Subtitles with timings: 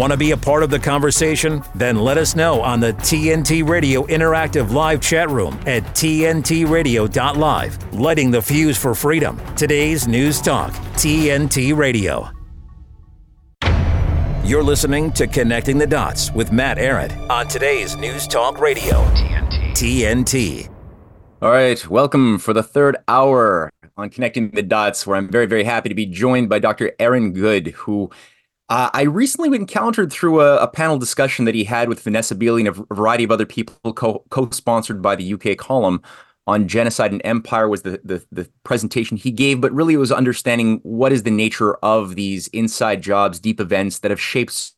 [0.00, 1.62] Want to be a part of the conversation?
[1.74, 7.92] Then let us know on the TNT Radio Interactive Live chat room at TNTRadio.live.
[7.92, 9.38] Lighting the fuse for freedom.
[9.56, 12.30] Today's News Talk, TNT Radio.
[14.42, 19.72] You're listening to Connecting the Dots with Matt Ehret on today's News Talk Radio, TNT.
[19.72, 20.70] TNT.
[21.42, 25.64] All right, welcome for the third hour on Connecting the Dots, where I'm very, very
[25.64, 26.92] happy to be joined by Dr.
[26.98, 28.10] Aaron Good, who
[28.70, 32.60] uh, I recently encountered through a, a, panel discussion that he had with Vanessa Beeley
[32.60, 36.00] and a variety of other people, co- co-sponsored by the UK column
[36.46, 40.12] on genocide and empire was the, the, the presentation he gave, but really it was
[40.12, 44.72] understanding what is the nature of these inside jobs, deep events that have shaped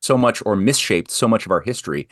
[0.00, 2.08] so much or misshaped so much of our history.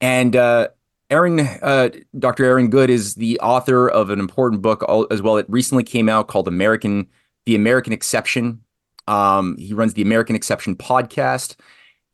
[0.00, 0.68] And uh,
[1.10, 1.88] Aaron, uh,
[2.18, 2.44] Dr.
[2.44, 5.38] Aaron Good is the author of an important book as well.
[5.38, 7.08] It recently came out called American,
[7.46, 8.60] The American Exception,
[9.08, 11.56] um, he runs the American Exception podcast.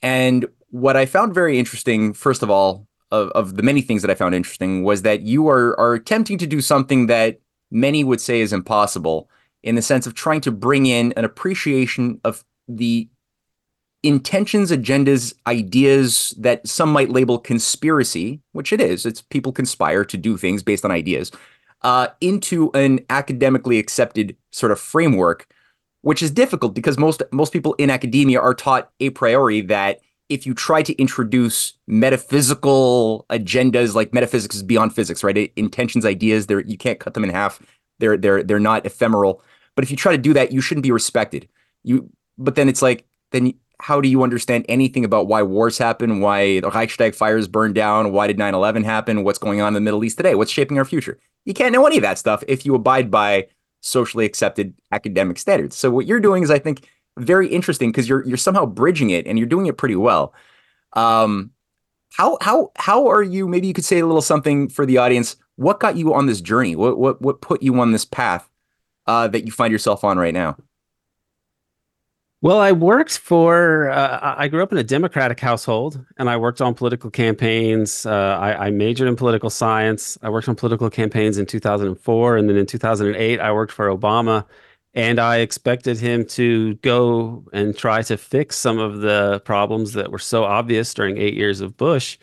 [0.01, 4.10] And what I found very interesting, first of all, of, of the many things that
[4.10, 8.21] I found interesting, was that you are, are attempting to do something that many would
[8.21, 9.29] say is impossible
[9.63, 13.09] in the sense of trying to bring in an appreciation of the
[14.02, 19.07] intentions, agendas, ideas that some might label conspiracy, which it is.
[19.07, 21.33] It's people conspire to do things based on ideas,
[21.83, 25.46] uh, into an academically accepted sort of framework
[26.05, 30.46] which is difficult because most most people in academia are taught a priori that if
[30.46, 35.51] you try to introduce metaphysical agendas like metaphysics is beyond physics right?
[35.57, 37.61] Intentions ideas there you can't cut them in half.
[38.01, 39.43] They're they're they're not ephemeral.
[39.74, 41.49] But if you try to do that you shouldn't be respected.
[41.85, 46.21] You but then it's like then how do you understand anything about why wars happen
[46.21, 49.80] why the reichstag fires burned down why did 9-11 happen what's going on in the
[49.80, 51.18] middle east today what's shaping our future?
[51.46, 53.46] You can't know any of that stuff if you abide by
[53.85, 55.77] socially accepted academic standards.
[55.77, 59.27] So what you're doing is, I think, very interesting because you're you're somehow bridging it
[59.27, 60.35] and you're doing it pretty well.
[60.95, 61.51] Um,
[62.12, 63.46] how how how are you?
[63.46, 65.37] Maybe you could say a little something for the audience.
[65.56, 66.75] What got you on this journey?
[66.75, 68.49] What what what put you on this path
[69.06, 70.56] uh, that you find yourself on right now?
[72.44, 76.60] Well, I worked for, uh, I grew up in a Democratic household and I worked
[76.60, 78.05] on political campaigns.
[78.05, 80.19] Uh, I, I, majored in political science.
[80.21, 82.37] I worked on political campaigns in 2004.
[82.37, 84.44] And then in 2008, I worked for Obama.
[84.93, 90.12] And I expected him to go and try to fix some of the problems that
[90.12, 92.19] were so obvious during eight years of Bush.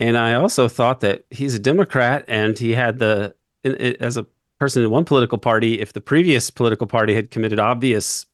[0.00, 3.32] And I also thought that he's a Democrat and he had the,
[3.64, 4.26] as a
[4.58, 8.26] person in one political party, if the previous political party had committed obvious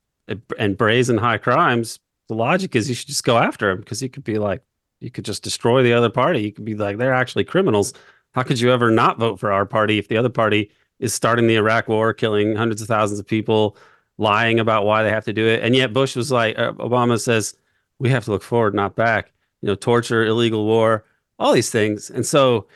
[0.59, 4.09] and brazen high crimes, the logic is you should just go after him because he
[4.09, 4.62] could be like,
[5.00, 6.41] you could just destroy the other party.
[6.41, 7.93] You could be like, they're actually criminals.
[8.33, 11.47] How could you ever not vote for our party if the other party is starting
[11.47, 13.77] the Iraq war, killing hundreds of thousands of people,
[14.19, 15.62] lying about why they have to do it?
[15.62, 17.55] And yet Bush was like, uh, Obama says,
[17.99, 19.33] we have to look forward, not back.
[19.62, 21.05] You know, torture, illegal war,
[21.38, 22.11] all these things.
[22.11, 22.67] And so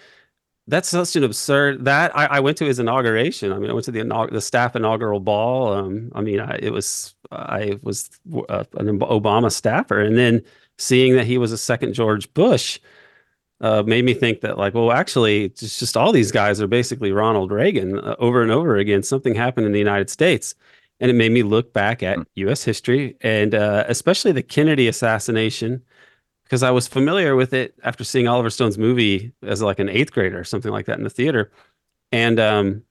[0.69, 3.53] that's such an absurd that I, I, went to his inauguration.
[3.53, 5.73] I mean, I went to the the staff inaugural ball.
[5.73, 8.11] Um, I mean, I, it was I was
[8.49, 10.43] uh, an Obama staffer, and then
[10.79, 12.79] seeing that he was a second George Bush
[13.61, 17.13] uh, made me think that like, well, actually, it's just all these guys are basically
[17.13, 19.03] Ronald Reagan uh, over and over again.
[19.03, 20.55] Something happened in the United States,
[21.01, 22.65] and it made me look back at U.S.
[22.65, 22.71] Hmm.
[22.71, 25.83] history and uh, especially the Kennedy assassination
[26.53, 30.13] because I was familiar with it after seeing Oliver Stone's movie as like an eighth
[30.13, 31.51] grader or something like that in the theater,
[32.13, 32.83] and um,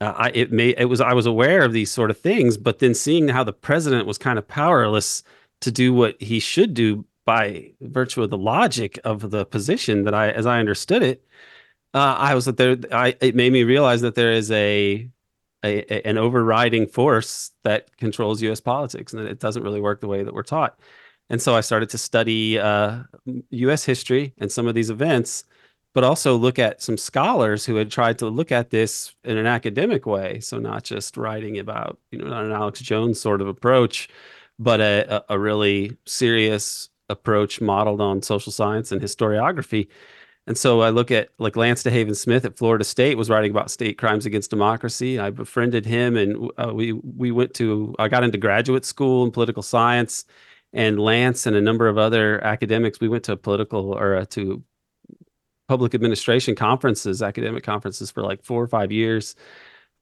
[0.00, 2.94] I it may it was I was aware of these sort of things, but then
[2.94, 5.22] seeing how the president was kind of powerless
[5.60, 10.14] to do what he should do by virtue of the logic of the position that
[10.14, 11.22] I, as I understood it,
[11.92, 12.78] uh, I was that there.
[12.90, 15.10] I it made me realize that there is a,
[15.62, 18.62] a, a an overriding force that controls U.S.
[18.62, 20.78] politics, and that it doesn't really work the way that we're taught.
[21.30, 22.98] And so I started to study uh,
[23.50, 23.84] U.S.
[23.84, 25.44] history and some of these events,
[25.94, 29.46] but also look at some scholars who had tried to look at this in an
[29.46, 30.40] academic way.
[30.40, 34.08] So not just writing about, you know, not an Alex Jones sort of approach,
[34.58, 39.88] but a, a really serious approach modeled on social science and historiography.
[40.46, 43.70] And so I look at like Lance DeHaven Smith at Florida State was writing about
[43.70, 45.18] state crimes against democracy.
[45.18, 49.30] I befriended him, and uh, we we went to I got into graduate school in
[49.30, 50.24] political science
[50.72, 54.62] and Lance and a number of other academics, we went to political or uh, to
[55.68, 59.34] public administration conferences, academic conferences for like four or five years.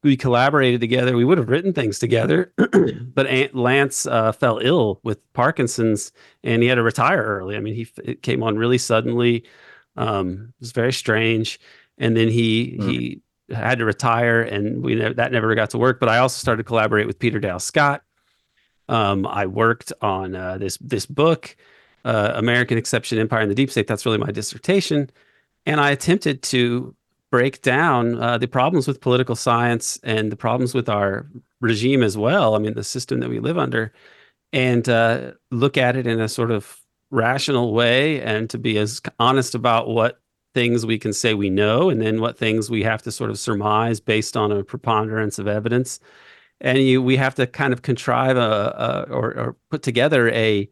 [0.03, 1.17] We collaborated together.
[1.17, 2.53] We would have written things together,
[3.15, 6.13] but Aunt Lance uh, fell ill with Parkinson's
[6.45, 7.57] and he had to retire early.
[7.57, 9.45] I mean, he it came on really suddenly.
[9.97, 11.59] Um, it was very strange,
[11.99, 12.91] and then he mm.
[12.91, 13.23] he
[13.53, 15.99] had to retire, and we that never got to work.
[15.99, 18.03] But I also started to collaborate with Peter Dale Scott,
[18.89, 21.57] um, I worked on uh, this this book,
[22.05, 23.87] uh, American Exception Empire and the Deep State.
[23.87, 25.11] That's really my dissertation.
[25.67, 26.95] And I attempted to
[27.31, 31.27] break down uh, the problems with political science and the problems with our
[31.61, 32.55] regime as well.
[32.55, 33.93] I mean, the system that we live under,
[34.53, 36.81] and uh, look at it in a sort of
[37.11, 40.21] rational way and to be as honest about what
[40.55, 43.39] things we can say we know and then what things we have to sort of
[43.39, 46.01] surmise based on a preponderance of evidence
[46.61, 50.69] and you we have to kind of contrive a, a or, or put together a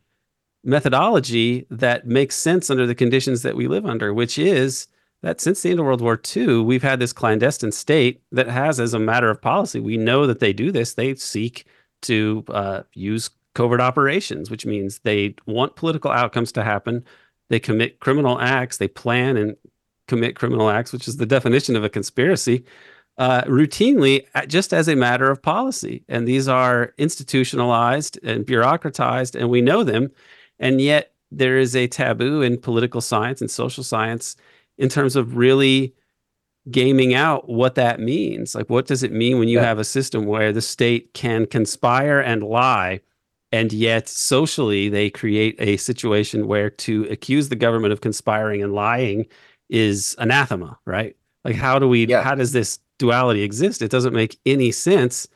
[0.64, 4.88] methodology that makes sense under the conditions that we live under which is
[5.22, 8.78] that since the end of World War II, we've had this clandestine state that has,
[8.78, 10.94] as a matter of policy, we know that they do this.
[10.94, 11.66] They seek
[12.02, 17.04] to uh, use covert operations, which means they want political outcomes to happen.
[17.48, 18.76] They commit criminal acts.
[18.76, 19.56] They plan and
[20.06, 22.64] commit criminal acts, which is the definition of a conspiracy,
[23.18, 26.04] uh, routinely, just as a matter of policy.
[26.08, 30.10] And these are institutionalized and bureaucratized, and we know them.
[30.58, 34.36] And yet, there is a taboo in political science and social science
[34.78, 35.94] in terms of really
[36.70, 38.54] gaming out what that means.
[38.54, 39.64] Like, what does it mean when you yeah.
[39.64, 43.00] have a system where the state can conspire and lie
[43.52, 48.74] and yet socially they create a situation where to accuse the government of conspiring and
[48.74, 49.26] lying
[49.68, 52.22] is anathema right like how do we yeah.
[52.22, 55.28] how does this duality exist it doesn't make any sense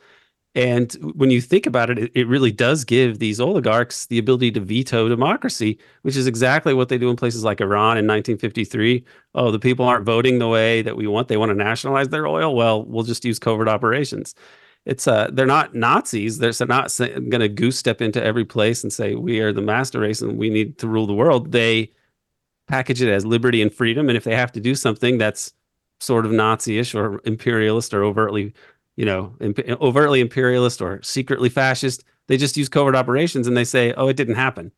[0.57, 4.61] and when you think about it, it, really does give these oligarchs the ability to
[4.61, 9.05] veto democracy, which is exactly what they do in places like Iran in 1953.
[9.37, 11.29] Oh, the people aren't voting the way that we want.
[11.29, 12.57] They want to nationalize their oil.
[12.57, 14.35] Well, we'll just use covert operations
[14.87, 16.39] it's uh they're not Nazis.
[16.39, 20.01] They're not going to goose step into every place and say we are the master
[20.01, 21.53] race and we need to rule the world.
[21.53, 21.93] They
[22.67, 25.53] package it as liberty and freedom, and if they have to do something that's
[26.01, 28.53] sort of Nazi-ish or imperialist or overtly,
[28.97, 33.65] you know, imp- overtly imperialist or secretly fascist, they just use covert operations and they
[33.65, 34.73] say, "Oh, it didn't happen."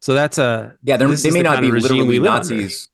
[0.00, 0.96] So that's a yeah.
[0.96, 2.88] They may the not be literally Nazis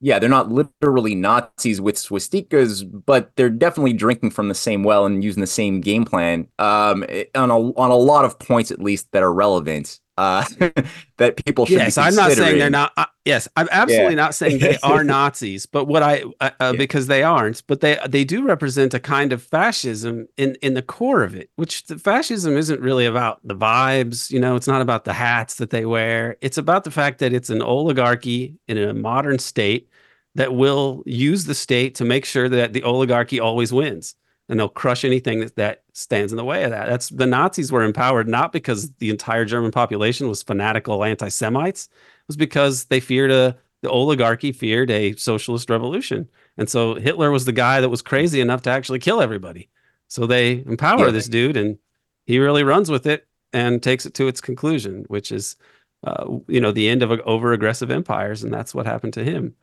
[0.00, 5.06] yeah, they're not literally Nazis with swastikas, but they're definitely drinking from the same well
[5.06, 8.70] and using the same game plan um, eh, on a on a lot of points
[8.70, 10.00] at least that are relevant.
[10.18, 10.44] Uh,
[11.18, 11.78] that people should.
[11.78, 12.92] Yes, I'm not saying they're not.
[12.96, 14.22] Uh, yes, I'm absolutely yeah.
[14.22, 16.72] not saying they are Nazis, but what I uh, uh, yeah.
[16.72, 20.82] because they aren't, but they they do represent a kind of fascism in in the
[20.82, 21.50] core of it.
[21.56, 24.30] Which the fascism isn't really about the vibes.
[24.30, 26.36] You know, it's not about the hats that they wear.
[26.40, 29.88] It's about the fact that it's an oligarchy in a modern state
[30.34, 34.14] that will use the state to make sure that the oligarchy always wins
[34.48, 36.86] and they'll crush anything that, that stands in the way of that.
[36.86, 41.86] That's the Nazis were empowered not because the entire German population was fanatical anti-Semites.
[41.86, 46.28] It was because they feared a the oligarchy feared a socialist revolution.
[46.58, 49.68] And so Hitler was the guy that was crazy enough to actually kill everybody.
[50.08, 51.12] So they empower yeah.
[51.12, 51.78] this dude and
[52.26, 55.56] he really runs with it and takes it to its conclusion, which is
[56.04, 59.54] uh, you know the end of over aggressive empires and that's what happened to him.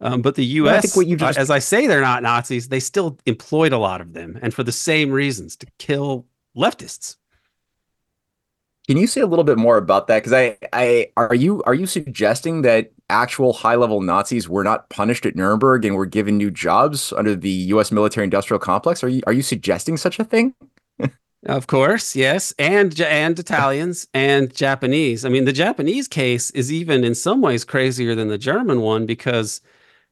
[0.00, 1.38] Um, but the U.S., I think what you just...
[1.38, 2.68] uh, as I say, they're not Nazis.
[2.68, 6.26] They still employed a lot of them, and for the same reasons to kill
[6.56, 7.16] leftists.
[8.88, 10.18] Can you say a little bit more about that?
[10.18, 14.88] Because I, I, are you are you suggesting that actual high level Nazis were not
[14.88, 17.92] punished at Nuremberg and were given new jobs under the U.S.
[17.92, 19.04] military industrial complex?
[19.04, 20.54] Are you are you suggesting such a thing?
[21.46, 25.24] Of course, yes, and and Italians and Japanese.
[25.24, 29.06] I mean, the Japanese case is even in some ways crazier than the German one
[29.06, 29.62] because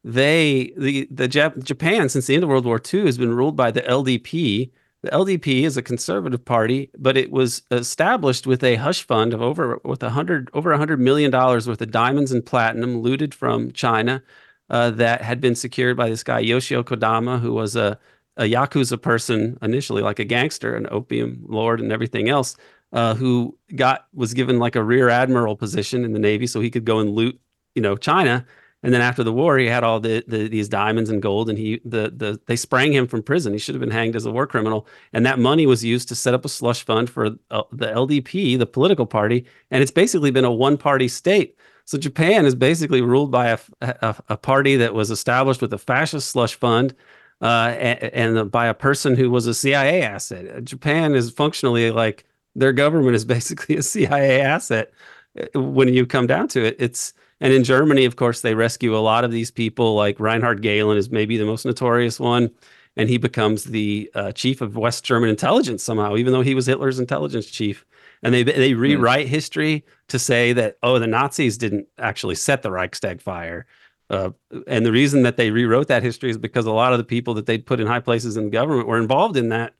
[0.05, 3.57] they the the Jap- Japan since the end of World War II has been ruled
[3.57, 4.71] by the LDP.
[5.03, 9.43] The LDP is a conservative party, but it was established with a hush fund of
[9.43, 13.35] over with a hundred over a hundred million dollars worth of diamonds and platinum looted
[13.35, 14.23] from China
[14.71, 17.99] uh, that had been secured by this guy Yoshio Kodama, who was a
[18.37, 22.57] a yakuza person initially, like a gangster, an opium lord, and everything else,
[22.93, 26.71] uh, who got was given like a rear admiral position in the navy, so he
[26.71, 27.39] could go and loot,
[27.75, 28.47] you know, China
[28.83, 31.59] and then after the war, he had all the, the these diamonds and gold, and
[31.59, 33.53] he the the they sprang him from prison.
[33.53, 36.15] He should have been hanged as a war criminal, and that money was used to
[36.15, 40.31] set up a slush fund for uh, the LDP, the political party, and it's basically
[40.31, 41.57] been a one party state.
[41.87, 45.79] So Japan is basically ruled by a, a, a party that was established with a
[45.79, 46.95] fascist slush fund,
[47.41, 50.65] uh, and, and by a person who was a CIA asset.
[50.65, 54.93] Japan is functionally like their government is basically a CIA asset
[55.37, 56.77] uh, when you come down to it.
[56.79, 59.95] It's and in Germany, of course, they rescue a lot of these people.
[59.95, 62.51] Like Reinhard Gehlen is maybe the most notorious one,
[62.97, 66.67] and he becomes the uh, chief of West German intelligence somehow, even though he was
[66.67, 67.85] Hitler's intelligence chief.
[68.23, 68.81] And they they hmm.
[68.81, 69.31] rewrite mm.
[69.31, 73.67] history to say that oh, the Nazis didn't actually set the Reichstag fire.
[74.11, 74.31] Uh,
[74.67, 77.35] and the reason that they rewrote that history is because a lot of the people
[77.35, 79.75] that they'd put in high places in the government were involved in that.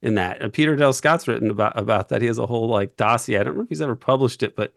[0.00, 2.20] In that, and Peter Dale Scott's written about about that.
[2.20, 3.38] He has a whole like dossier.
[3.38, 4.72] I don't know if he's ever published it, but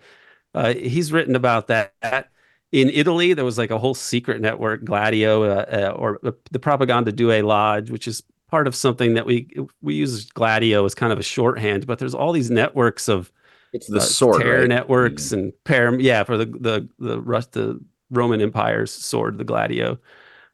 [0.54, 2.30] Uh, he's written about that.
[2.72, 6.20] In Italy, there was like a whole secret network, Gladio, uh, uh, or
[6.52, 9.48] the Propaganda Due Lodge, which is part of something that we
[9.82, 11.86] we use Gladio as kind of a shorthand.
[11.86, 13.32] But there's all these networks of
[13.74, 14.70] it's the uh, sword terror right?
[14.70, 15.36] networks mm-hmm.
[15.36, 17.20] and pair yeah for the the the
[17.52, 17.80] the
[18.10, 19.98] Roman Empire's sword, the Gladio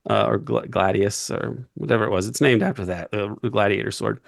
[0.09, 2.27] uh, or Gladius or whatever it was.
[2.27, 4.19] It's named after that, the gladiator sword.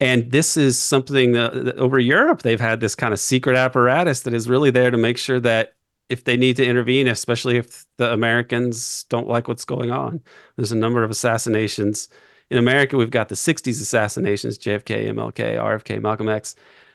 [0.00, 4.20] And this is something that, that over Europe, they've had this kind of secret apparatus
[4.20, 5.74] that is really there to make sure that
[6.08, 10.20] if they need to intervene, especially if the Americans don't like what's going on,
[10.56, 12.08] there's a number of assassinations.
[12.50, 16.54] In America, we've got the 60s assassinations JFK, MLK, RFK, Malcolm X.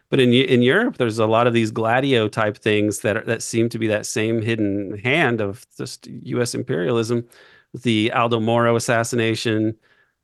[0.09, 3.41] But in in Europe, there's a lot of these gladio type things that are, that
[3.41, 6.53] seem to be that same hidden hand of just U.S.
[6.53, 7.27] imperialism
[7.73, 9.75] the Aldo Moro assassination,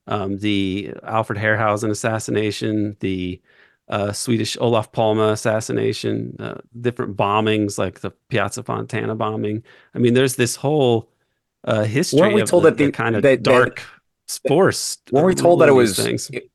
[0.07, 3.41] um, the Alfred Herrhausen assassination, the
[3.89, 9.63] uh, Swedish Olof Palme assassination, uh, different bombings like the Piazza Fontana bombing.
[9.95, 11.09] I mean, there's this whole
[11.63, 12.19] uh, history.
[12.19, 14.97] Weren't we told the, that the, the kind of that, dark that, force?
[15.11, 15.99] Weren't we told that it was?
[16.29, 16.49] It,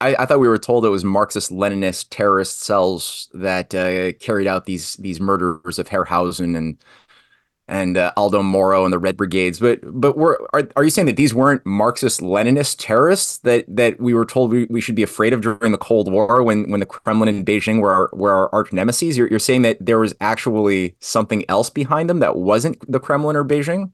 [0.00, 4.46] I, I, thought we were told it was Marxist Leninist terrorist cells that uh, carried
[4.46, 6.78] out these these murders of Herrhausen and
[7.66, 9.58] and uh, Aldo Moro and the Red Brigades.
[9.58, 14.00] But but were are, are you saying that these weren't Marxist Leninist terrorists that that
[14.00, 16.80] we were told we, we should be afraid of during the Cold War when when
[16.80, 19.16] the Kremlin and Beijing were our, were our arch nemesis?
[19.16, 23.36] You're, you're saying that there was actually something else behind them that wasn't the Kremlin
[23.36, 23.92] or Beijing?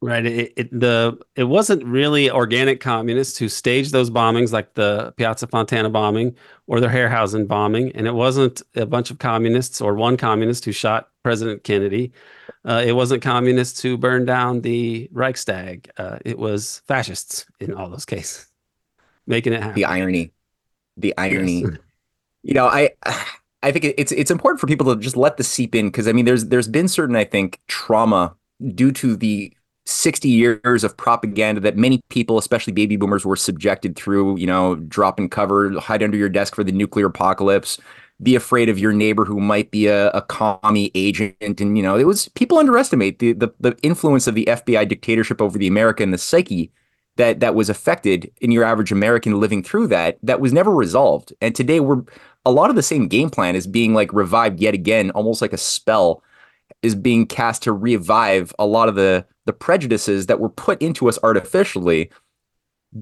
[0.00, 0.26] Right.
[0.26, 5.46] It, it, the it wasn't really organic communists who staged those bombings, like the Piazza
[5.46, 10.18] Fontana bombing or the Herrhausen bombing, and it wasn't a bunch of communists or one
[10.18, 12.12] communist who shot President Kennedy.
[12.64, 15.90] Uh, it wasn't communists who burned down the Reichstag.
[15.96, 18.46] Uh, it was fascists in all those cases,
[19.26, 19.74] making it happen.
[19.74, 20.32] The irony,
[20.96, 21.62] the irony.
[21.62, 21.78] Yes.
[22.44, 22.90] You know, I
[23.62, 26.12] I think it's it's important for people to just let the seep in because I
[26.12, 28.36] mean, there's there's been certain I think trauma
[28.74, 29.52] due to the
[29.86, 34.76] 60 years of propaganda that many people, especially baby boomers, were subjected through, you know,
[34.76, 37.78] drop and cover, hide under your desk for the nuclear apocalypse,
[38.22, 41.60] be afraid of your neighbor who might be a, a commie agent.
[41.60, 45.42] And, you know, it was people underestimate the, the, the influence of the FBI dictatorship
[45.42, 46.70] over the America and the psyche
[47.16, 51.32] that that was affected in your average American living through that, that was never resolved.
[51.40, 52.02] And today we're
[52.44, 55.52] a lot of the same game plan is being like revived yet again, almost like
[55.52, 56.22] a spell
[56.82, 61.08] is being cast to revive a lot of the the prejudices that were put into
[61.08, 62.10] us artificially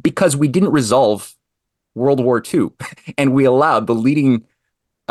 [0.00, 1.34] because we didn't resolve
[1.94, 2.70] World War II
[3.18, 4.44] and we allowed the leading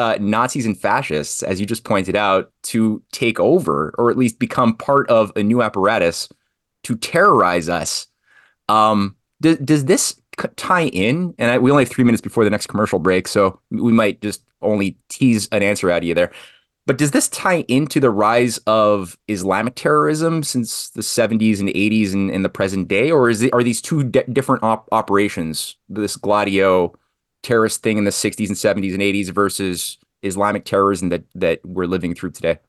[0.02, 4.40] uh, Nazis and fascists, as you just pointed out, to take over or at least
[4.40, 6.28] become part of a new apparatus
[6.86, 8.08] to terrorize us.
[8.68, 10.20] Um, does, does this
[10.56, 11.36] tie in?
[11.38, 14.22] And I, we only have three minutes before the next commercial break, so we might
[14.22, 16.32] just only tease an answer out of you there.
[16.88, 22.14] But does this tie into the rise of Islamic terrorism since the 70s and 80s
[22.14, 25.76] and, in the present day, or is it are these two different op- operations?
[25.90, 26.96] This Gladio
[27.44, 31.86] terrorist thing in the 60s and 70s and 80s versus Islamic terrorism that that we're
[31.86, 32.60] living through today?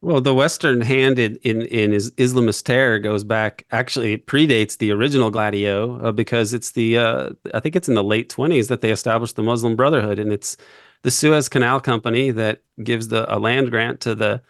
[0.00, 4.78] Well, the Western hand in, in, in is Islamist terror goes back, actually, it predates
[4.78, 8.68] the original Gladio uh, because it's the, uh, I think it's in the late 20s
[8.68, 10.20] that they established the Muslim Brotherhood.
[10.20, 10.56] And it's
[11.02, 14.40] the Suez Canal Company that gives the a land grant to the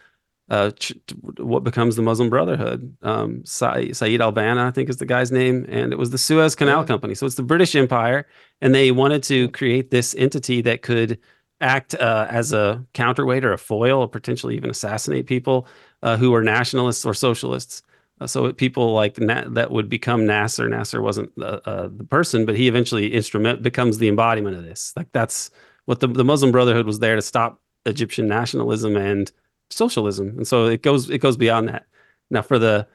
[0.49, 0.93] uh, ch-
[1.37, 2.95] what becomes the Muslim Brotherhood.
[3.01, 6.17] Um, Sa- Saeed Al Banna, I think, is the guy's name, and it was the
[6.17, 6.87] Suez Canal yeah.
[6.87, 7.15] Company.
[7.15, 8.27] So it's the British Empire,
[8.61, 11.19] and they wanted to create this entity that could
[11.61, 15.67] act uh, as a counterweight or a foil, or potentially even assassinate people
[16.01, 17.83] uh, who were nationalists or socialists.
[18.21, 20.67] Uh, so people like Na- that would become Nasser.
[20.67, 24.93] Nasser wasn't uh, the person, but he eventually instrument becomes the embodiment of this.
[24.95, 25.51] Like that's
[25.85, 29.31] what the, the Muslim Brotherhood was there to stop Egyptian nationalism and
[29.69, 31.85] socialism, and so it goes it goes beyond that.
[32.29, 32.87] Now, for the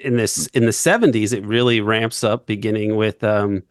[0.00, 3.22] in this in the 70s, it really ramps up, beginning with.
[3.24, 3.62] Um,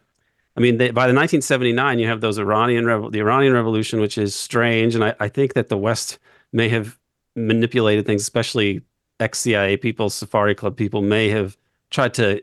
[0.56, 4.34] I mean, they, by the 1979, you have those Iranian the Iranian Revolution, which is
[4.34, 6.18] strange, and I, I think that the West
[6.52, 6.98] may have
[7.36, 8.82] manipulated things, especially
[9.20, 11.56] ex-CIA people, Safari Club people, may have
[11.90, 12.42] tried to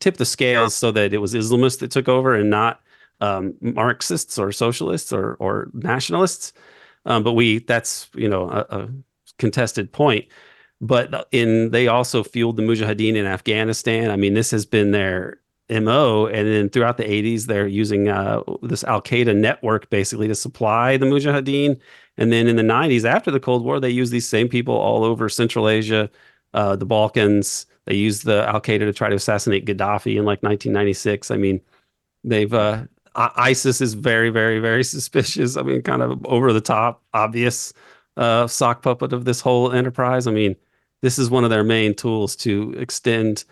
[0.00, 2.82] tip the scales so that it was Islamists that took over and not
[3.20, 6.52] um, Marxists or socialists or or nationalists.
[7.06, 8.88] Um, but we that's you know a, a,
[9.38, 10.26] contested point.
[10.80, 14.10] But in they also fueled the Mujahideen in Afghanistan.
[14.10, 15.40] I mean, this has been their
[15.70, 20.34] mo, and then throughout the 80s, they're using uh, this Al Qaeda network basically to
[20.34, 21.78] supply the Mujahideen.
[22.16, 25.04] And then in the 90s, after the Cold War, they use these same people all
[25.04, 26.10] over Central Asia,
[26.54, 27.66] uh, the Balkans.
[27.84, 31.30] They used the Al Qaeda to try to assassinate Gaddafi in like 1996.
[31.30, 31.60] I mean,
[32.24, 35.56] they've uh, ISIS is very, very, very suspicious.
[35.56, 37.72] I mean, kind of over the top, obvious.
[38.18, 40.26] Uh, sock puppet of this whole enterprise.
[40.26, 40.56] I mean,
[41.00, 43.44] this is one of their main tools to extend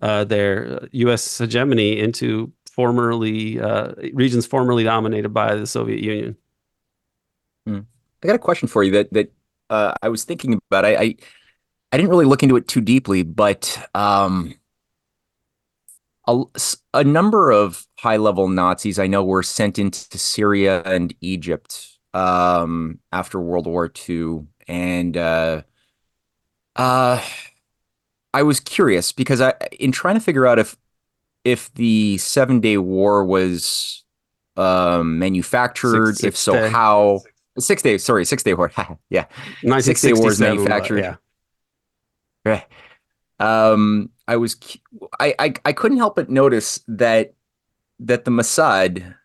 [0.00, 1.38] uh, their U.S.
[1.38, 6.36] hegemony into formerly uh, regions formerly dominated by the Soviet Union.
[7.66, 7.80] Hmm.
[8.22, 9.32] I got a question for you that that
[9.70, 10.84] uh, I was thinking about.
[10.84, 11.14] I, I,
[11.92, 14.54] I didn't really look into it too deeply, but um,
[16.26, 16.42] a,
[16.94, 23.00] a number of high level Nazis I know were sent into Syria and Egypt um,
[23.12, 25.62] after World War II, and uh,
[26.76, 27.22] uh,
[28.32, 30.76] I was curious because I, in trying to figure out if
[31.44, 34.04] if the Seven Day War was
[34.56, 36.70] um, manufactured, six, six if so, day.
[36.70, 37.20] how
[37.58, 38.04] six days?
[38.04, 38.72] Sorry, six day war.
[39.10, 39.26] yeah,
[39.80, 41.00] six day war is manufactured.
[41.00, 41.16] Yeah.
[42.44, 42.64] Right.
[43.40, 44.56] Um, I was
[45.18, 47.34] I, I I couldn't help but notice that
[48.00, 49.16] that the Mossad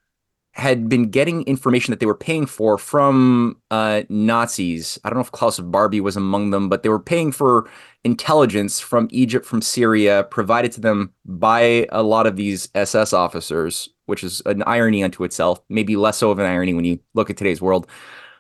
[0.60, 5.00] had been getting information that they were paying for from uh, Nazis.
[5.04, 7.70] I don't know if Klaus Barbie was among them, but they were paying for
[8.04, 13.90] intelligence from Egypt, from Syria, provided to them by a lot of these SS officers,
[14.06, 15.62] which is an irony unto itself.
[15.70, 17.88] Maybe less so of an irony when you look at today's world.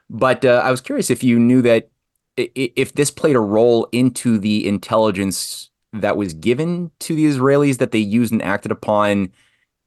[0.10, 1.90] But uh, I was curious if you knew that
[2.38, 7.92] if this played a role into the intelligence that was given to the Israelis that
[7.92, 9.32] they used and acted upon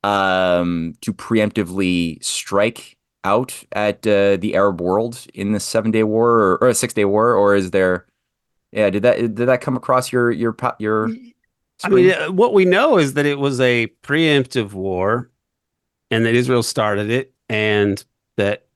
[0.03, 6.31] um, to preemptively strike out at uh, the Arab world in the Seven Day War
[6.31, 8.07] or, or a Six Day War, or is there?
[8.73, 11.11] Yeah, did that did that come across your your your?
[11.85, 15.31] I mean, uh, what we know is that it was a preemptive war,
[16.11, 18.03] and that Israel started it, and
[18.37, 18.67] that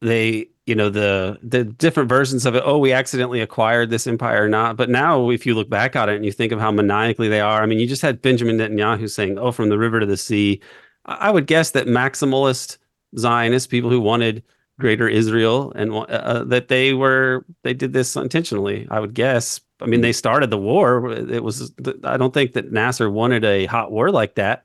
[0.00, 4.44] they you know the the different versions of it oh we accidentally acquired this empire
[4.44, 4.76] or not.
[4.76, 7.40] But now if you look back on it and you think of how maniacally they
[7.40, 10.16] are i mean you just had benjamin netanyahu saying oh from the river to the
[10.16, 10.60] sea.
[11.06, 12.76] I would guess that maximalist
[13.16, 14.42] zionists people who wanted
[14.78, 19.60] greater israel and uh, uh, that they were they did this intentionally i would guess.
[19.80, 21.10] I mean they started the war.
[21.12, 21.72] It was
[22.04, 24.64] i don't think that nasser wanted a hot war like that.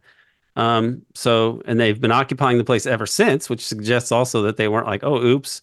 [0.56, 4.68] Um so and they've been occupying the place ever since which suggests also that they
[4.68, 5.62] weren't like oh oops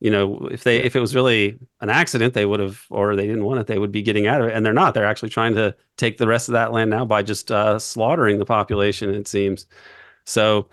[0.00, 3.26] you know if they if it was really an accident they would have or they
[3.26, 4.54] didn't want it they would be getting out of it.
[4.54, 4.94] And they're not.
[4.94, 8.38] They're actually trying to take the rest of that land now by just uh, slaughtering
[8.38, 9.66] the population it seems.
[10.24, 10.68] So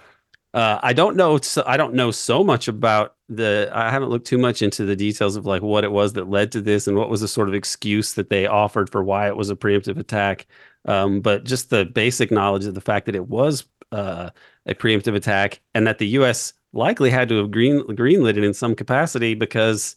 [0.53, 4.25] uh, i don't know so, i don't know so much about the i haven't looked
[4.25, 6.95] too much into the details of like what it was that led to this and
[6.95, 9.97] what was the sort of excuse that they offered for why it was a preemptive
[9.97, 10.47] attack.
[10.85, 14.29] Um, but just the basic knowledge of the fact that it was uh,
[14.65, 18.53] a preemptive attack and that the us likely had to have green greenlit it in
[18.53, 19.95] some capacity because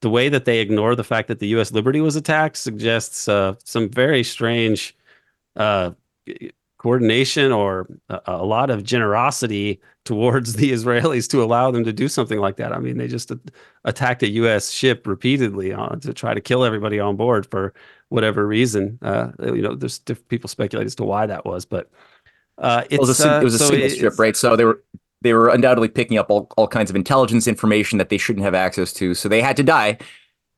[0.00, 1.72] the way that they ignore the fact that the U.S.
[1.72, 4.96] liberty was attacked suggests uh, some very strange
[5.56, 5.90] uh,
[6.78, 12.08] coordination or a, a, lot of generosity towards the Israelis to allow them to do
[12.08, 12.72] something like that.
[12.72, 13.32] I mean, they just
[13.84, 14.70] attacked a U.S.
[14.70, 17.72] ship repeatedly on, to try to kill everybody on board for
[18.10, 18.98] whatever reason.
[19.00, 21.90] Uh, you know, there's people speculate as to why that was, but
[22.58, 24.36] uh, it was a, it was a uh, so single ship, right?
[24.36, 24.82] So they were
[25.24, 28.54] they were undoubtedly picking up all, all kinds of intelligence information that they shouldn't have
[28.54, 29.14] access to.
[29.14, 29.98] So they had to die.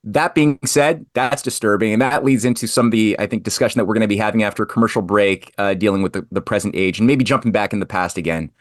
[0.03, 1.93] That being said, that's disturbing.
[1.93, 4.17] And that leads into some of the, I think, discussion that we're going to be
[4.17, 7.51] having after a commercial break, uh, dealing with the, the present age and maybe jumping
[7.51, 8.51] back in the past again.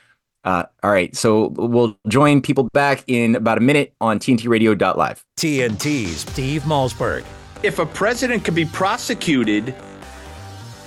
[0.45, 1.15] Uh, all right.
[1.17, 5.25] So we'll join people back in about a minute on TNTRadio.live.
[5.37, 7.25] TNT's Steve Malzberg.
[7.65, 9.75] If a president could be prosecuted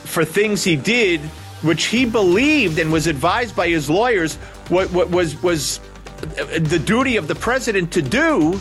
[0.05, 1.19] for things he did,
[1.62, 4.36] which he believed and was advised by his lawyers
[4.69, 5.80] what, what was was
[6.19, 8.60] the duty of the president to do,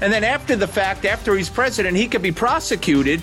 [0.00, 3.20] and then after the fact, after he's president, he could be prosecuted.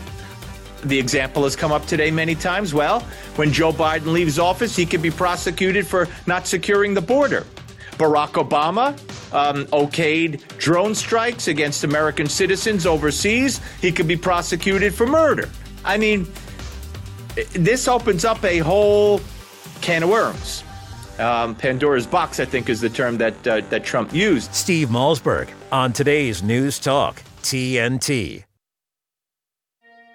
[0.83, 2.73] The example has come up today many times.
[2.73, 3.01] Well,
[3.35, 7.45] when Joe Biden leaves office, he could be prosecuted for not securing the border.
[7.93, 8.97] Barack Obama
[9.33, 13.61] um, okayed drone strikes against American citizens overseas.
[13.79, 15.49] He could be prosecuted for murder.
[15.85, 16.27] I mean,
[17.53, 19.21] this opens up a whole
[19.81, 20.63] can of worms.
[21.19, 24.53] Um, Pandora's box, I think, is the term that uh, that Trump used.
[24.53, 28.43] Steve Malzberg on today's News Talk TNT.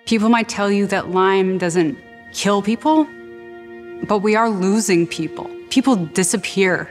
[0.07, 1.98] People might tell you that Lyme doesn't
[2.33, 3.07] kill people,
[4.07, 5.48] but we are losing people.
[5.70, 6.88] People disappear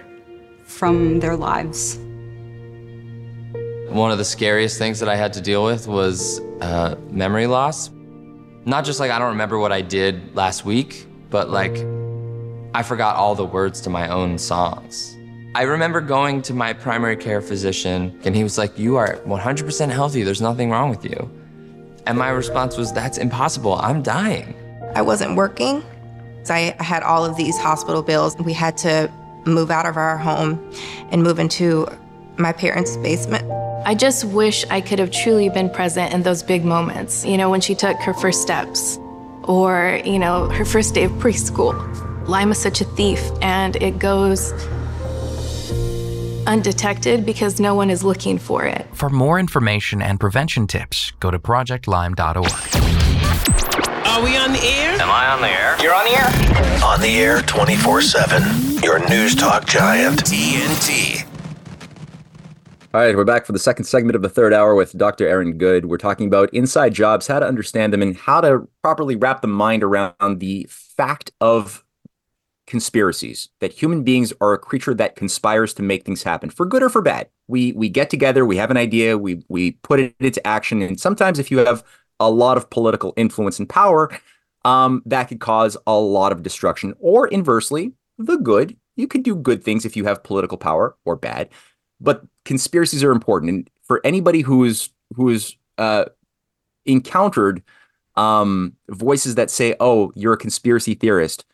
[0.65, 1.97] from their lives.
[3.89, 7.89] One of the scariest things that I had to deal with was uh, memory loss.
[8.67, 11.77] Not just like I don't remember what I did last week, but like
[12.75, 15.15] I forgot all the words to my own songs.
[15.55, 19.89] I remember going to my primary care physician, and he was like, You are 100%
[19.89, 21.31] healthy, there's nothing wrong with you.
[22.05, 24.53] And my response was, That's impossible, I'm dying.
[24.95, 25.81] I wasn't working.
[26.49, 28.35] I had all of these hospital bills.
[28.35, 29.09] We had to
[29.45, 30.73] move out of our home
[31.09, 31.87] and move into
[32.37, 33.45] my parents' basement.
[33.85, 37.49] I just wish I could have truly been present in those big moments, you know,
[37.49, 38.97] when she took her first steps
[39.43, 41.75] or, you know, her first day of preschool.
[42.27, 44.51] Lyme's such a thief and it goes
[46.47, 48.85] undetected because no one is looking for it.
[48.93, 52.51] For more information and prevention tips, go to projectlyme.org.
[54.07, 54.99] Are we on the air?
[54.99, 55.77] Am I on the air?
[55.81, 56.83] You're on the air?
[56.83, 58.81] On the air 24 7.
[58.83, 60.23] Your news talk giant.
[60.23, 61.36] TNT.
[62.97, 65.27] All right, we're back for the second segment of the third hour with Dr.
[65.27, 65.85] Aaron Good.
[65.85, 69.47] We're talking about inside jobs, how to understand them, and how to properly wrap the
[69.47, 71.85] mind around the fact of
[72.65, 76.81] conspiracies that human beings are a creature that conspires to make things happen for good
[76.81, 80.15] or for bad we we get together we have an idea we we put it
[80.19, 81.83] into action and sometimes if you have
[82.19, 84.09] a lot of political influence and power
[84.65, 89.35] um, that could cause a lot of destruction or inversely the good you can do
[89.35, 91.47] good things if you have political power or bad
[91.99, 96.05] but conspiracies are important and for anybody who is who is uh,
[96.85, 97.63] encountered
[98.15, 101.45] um, voices that say oh you're a conspiracy theorist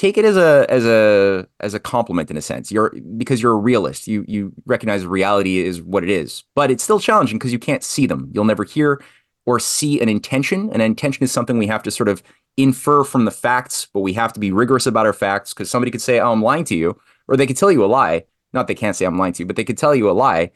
[0.00, 2.72] take it as a as a as a compliment in a sense.
[2.72, 4.08] You're because you're a realist.
[4.08, 7.84] You you recognize reality is what it is, but it's still challenging because you can't
[7.84, 8.30] see them.
[8.32, 9.02] You'll never hear
[9.44, 10.70] or see an intention.
[10.72, 12.22] An intention is something we have to sort of
[12.56, 15.90] infer from the facts, but we have to be rigorous about our facts because somebody
[15.90, 18.24] could say, "Oh, I'm lying to you," or they could tell you a lie.
[18.52, 20.50] Not they can't say I'm lying to you, but they could tell you a lie.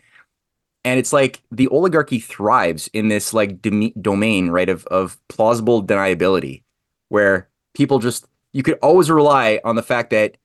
[0.85, 6.63] And it's like the oligarchy thrives in this like domain, right, of of plausible deniability,
[7.09, 10.37] where people just you could always rely on the fact that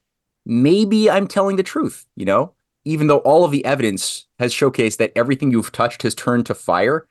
[0.45, 2.53] maybe I'm telling the truth, you know,
[2.85, 6.55] even though all of the evidence has showcased that everything you've touched has turned to
[6.55, 7.07] fire.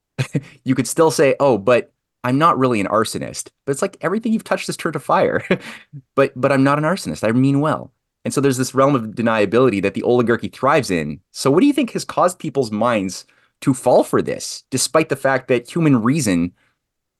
[0.64, 1.92] you could still say, oh, but
[2.24, 3.50] I'm not really an arsonist.
[3.64, 5.42] But it's like everything you've touched has turned to fire.
[6.14, 7.26] but but I'm not an arsonist.
[7.26, 7.92] I mean well.
[8.28, 11.18] And so there's this realm of deniability that the oligarchy thrives in.
[11.30, 13.24] So what do you think has caused people's minds
[13.62, 16.52] to fall for this, despite the fact that human reason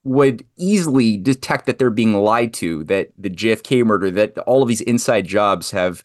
[0.04, 4.68] would easily detect that they're being lied to, that the JFK murder, that all of
[4.68, 6.04] these inside jobs have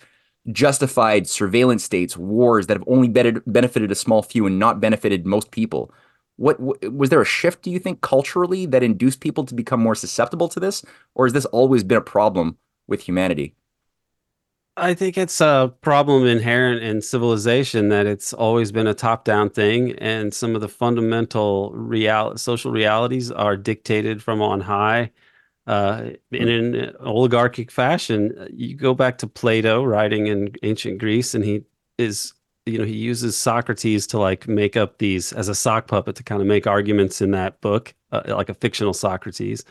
[0.53, 5.51] justified surveillance states, wars that have only benefited a small few and not benefited most
[5.51, 5.93] people.
[6.37, 6.61] What
[6.93, 10.47] was there a shift, do you think, culturally that induced people to become more susceptible
[10.47, 10.81] to this,
[11.13, 13.53] or has this always been a problem with humanity?
[14.75, 19.91] I think it's a problem inherent in civilization that it's always been a top-down thing,
[19.99, 25.11] and some of the fundamental real social realities are dictated from on high.
[25.67, 31.45] Uh, in an oligarchic fashion, you go back to Plato writing in ancient Greece, and
[31.45, 31.63] he
[31.99, 32.33] is,
[32.65, 36.23] you know, he uses Socrates to like make up these as a sock puppet to
[36.23, 39.63] kind of make arguments in that book, uh, like a fictional Socrates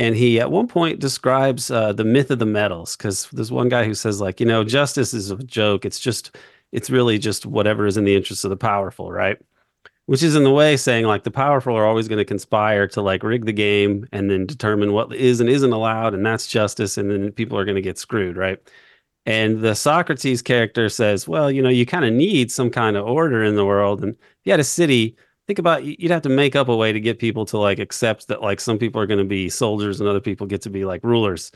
[0.00, 3.68] and he at one point describes uh, the myth of the metals because there's one
[3.68, 5.84] guy who says like you know justice is a joke.
[5.84, 6.36] It's just
[6.72, 9.36] it's really just whatever is in the interest of the powerful right?
[10.06, 13.02] Which is in the way saying like the powerful are always going to conspire to
[13.02, 16.96] like rig the game and then determine what is and isn't allowed and that's justice
[16.96, 18.58] and then people are going to get screwed right?
[19.26, 23.06] And the socrates character says well you know you kind of need some kind of
[23.06, 24.02] order in the world.
[24.02, 25.14] And if you had a city
[25.50, 28.28] think about you'd have to make up a way to get people to like accept
[28.28, 30.84] that like some people are going to be soldiers and other people get to be
[30.84, 31.50] like rulers.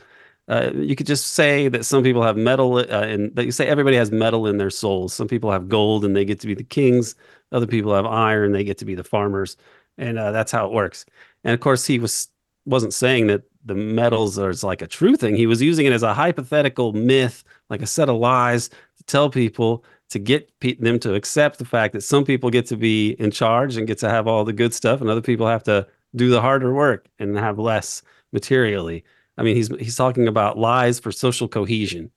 [0.49, 3.65] Uh, you could just say that some people have metal uh, and that you say
[3.65, 5.13] everybody has metal in their souls.
[5.13, 7.15] Some people have gold and they get to be the kings.
[7.53, 9.55] Other people have iron, they get to be the farmers,
[9.97, 11.05] and uh, that's how it works.
[11.45, 12.27] And of course, he was
[12.65, 15.37] wasn't saying that the metals are like a true thing.
[15.37, 19.29] He was using it as a hypothetical myth, like a set of lies to tell
[19.29, 23.09] people to get pe- them to accept the fact that some people get to be
[23.19, 25.85] in charge and get to have all the good stuff, and other people have to
[26.15, 28.01] do the harder work and have less
[28.31, 29.03] materially.
[29.37, 32.11] I mean, he's he's talking about lies for social cohesion,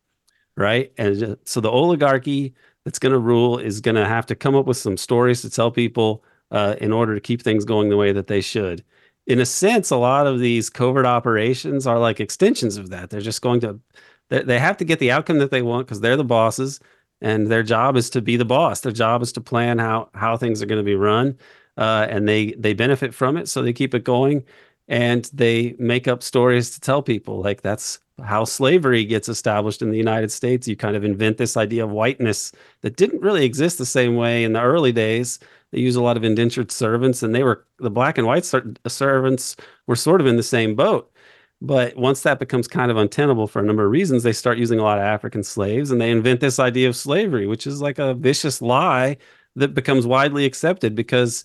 [0.57, 0.93] right?
[0.97, 4.67] And so the oligarchy that's going to rule is going to have to come up
[4.67, 8.13] with some stories to tell people uh, in order to keep things going the way
[8.13, 8.85] that they should.
[9.27, 13.11] In a sense, a lot of these covert operations are like extensions of that.
[13.11, 13.81] They're just going to
[14.29, 16.79] they have to get the outcome that they want because they're the bosses
[17.21, 18.81] and their job is to be the boss.
[18.81, 21.39] Their job is to plan how how things are going to be run,
[21.77, 24.45] uh, and they they benefit from it, so they keep it going,
[24.89, 27.41] and they make up stories to tell people.
[27.41, 30.67] Like that's how slavery gets established in the United States.
[30.67, 32.53] You kind of invent this idea of whiteness
[32.83, 35.39] that didn't really exist the same way in the early days.
[35.71, 38.75] They use a lot of indentured servants, and they were the black and white ser-
[38.87, 41.13] servants were sort of in the same boat
[41.61, 44.79] but once that becomes kind of untenable for a number of reasons, they start using
[44.79, 47.99] a lot of African slaves and they invent this idea of slavery, which is like
[47.99, 49.17] a vicious lie
[49.57, 51.45] that becomes widely accepted because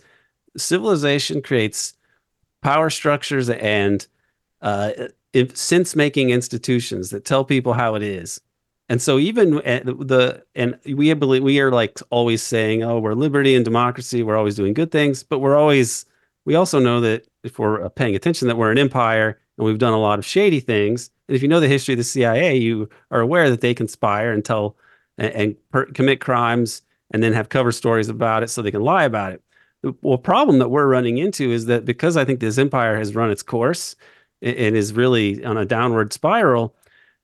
[0.56, 1.96] civilization creates
[2.62, 4.06] power structures and
[4.62, 4.92] uh,
[5.54, 8.40] sense making institutions that tell people how it is.
[8.90, 13.56] And so even the and we believe we are like always saying, oh, we're liberty
[13.56, 16.06] and democracy, we're always doing good things, but we're always
[16.46, 19.94] we also know that if we're paying attention that we're an empire and we've done
[19.94, 21.10] a lot of shady things.
[21.28, 24.32] And if you know the history of the CIA, you are aware that they conspire
[24.32, 24.76] and tell
[25.18, 28.82] and, and per, commit crimes and then have cover stories about it so they can
[28.82, 29.42] lie about it.
[29.82, 33.16] The well, problem that we're running into is that because I think this empire has
[33.16, 33.96] run its course
[34.42, 36.76] and is really on a downward spiral,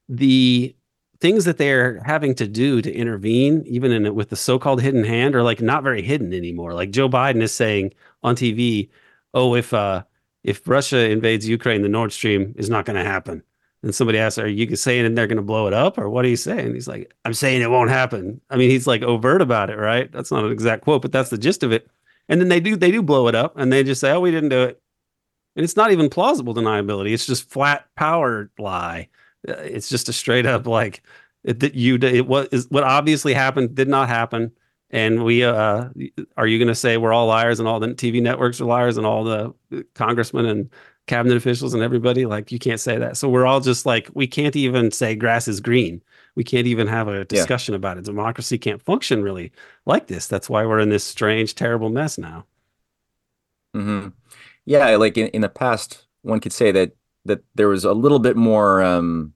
[0.08, 0.74] the
[1.20, 5.34] things that they're having to do to intervene, even in with the so-called hidden hand,
[5.34, 6.74] are like not very hidden anymore.
[6.74, 8.88] Like Joe Biden is saying on TV,
[9.34, 10.04] "Oh, if uh,
[10.44, 13.42] if Russia invades Ukraine, the Nord Stream is not going to happen."
[13.82, 16.28] And somebody asks, "Are you saying they're going to blow it up, or what are
[16.28, 19.70] you saying?" He's like, "I'm saying it won't happen." I mean, he's like overt about
[19.70, 20.10] it, right?
[20.12, 21.88] That's not an exact quote, but that's the gist of it.
[22.28, 24.30] And then they do they do blow it up, and they just say, "Oh, we
[24.30, 24.80] didn't do it,"
[25.56, 27.12] and it's not even plausible deniability.
[27.12, 29.08] It's just flat power lie
[29.48, 31.02] uh, it's just a straight up like
[31.44, 34.52] that you it what is what obviously happened did not happen
[34.90, 35.88] and we uh
[36.36, 38.96] are you going to say we're all liars and all the tv networks are liars
[38.96, 39.54] and all the
[39.94, 40.70] congressmen and
[41.10, 42.24] cabinet officials and everybody?
[42.24, 43.16] Like you can't say that.
[43.16, 46.00] So we're all just like we can't even say grass is green.
[46.36, 47.78] We can't even have a discussion yeah.
[47.78, 48.04] about it.
[48.04, 49.52] Democracy can't function really
[49.84, 50.28] like this.
[50.28, 52.46] That's why we're in this strange terrible mess now.
[53.76, 54.08] Mm-hmm.
[54.64, 56.90] yeah like in, in the past one could say that
[57.24, 59.32] that there was a little bit more um,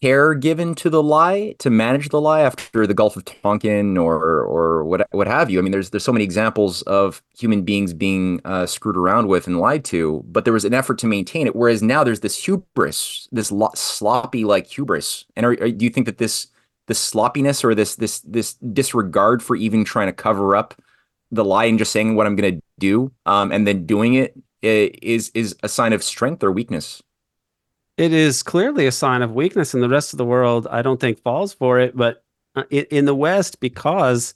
[0.00, 4.16] care given to the lie to manage the lie after the Gulf of Tonkin or
[4.16, 5.58] or what what have you.
[5.58, 9.46] I mean, there's there's so many examples of human beings being uh, screwed around with
[9.46, 11.56] and lied to, but there was an effort to maintain it.
[11.56, 15.24] Whereas now there's this hubris, this lo- sloppy like hubris.
[15.36, 16.48] And are, are, do you think that this
[16.86, 20.74] this sloppiness or this this this disregard for even trying to cover up
[21.30, 24.36] the lie and just saying what I'm going to do, um, and then doing it
[24.62, 27.02] is is a sign of strength or weakness?
[28.00, 30.98] It is clearly a sign of weakness, and the rest of the world, I don't
[30.98, 31.94] think, falls for it.
[31.94, 32.24] But
[32.56, 34.32] uh, in, in the West, because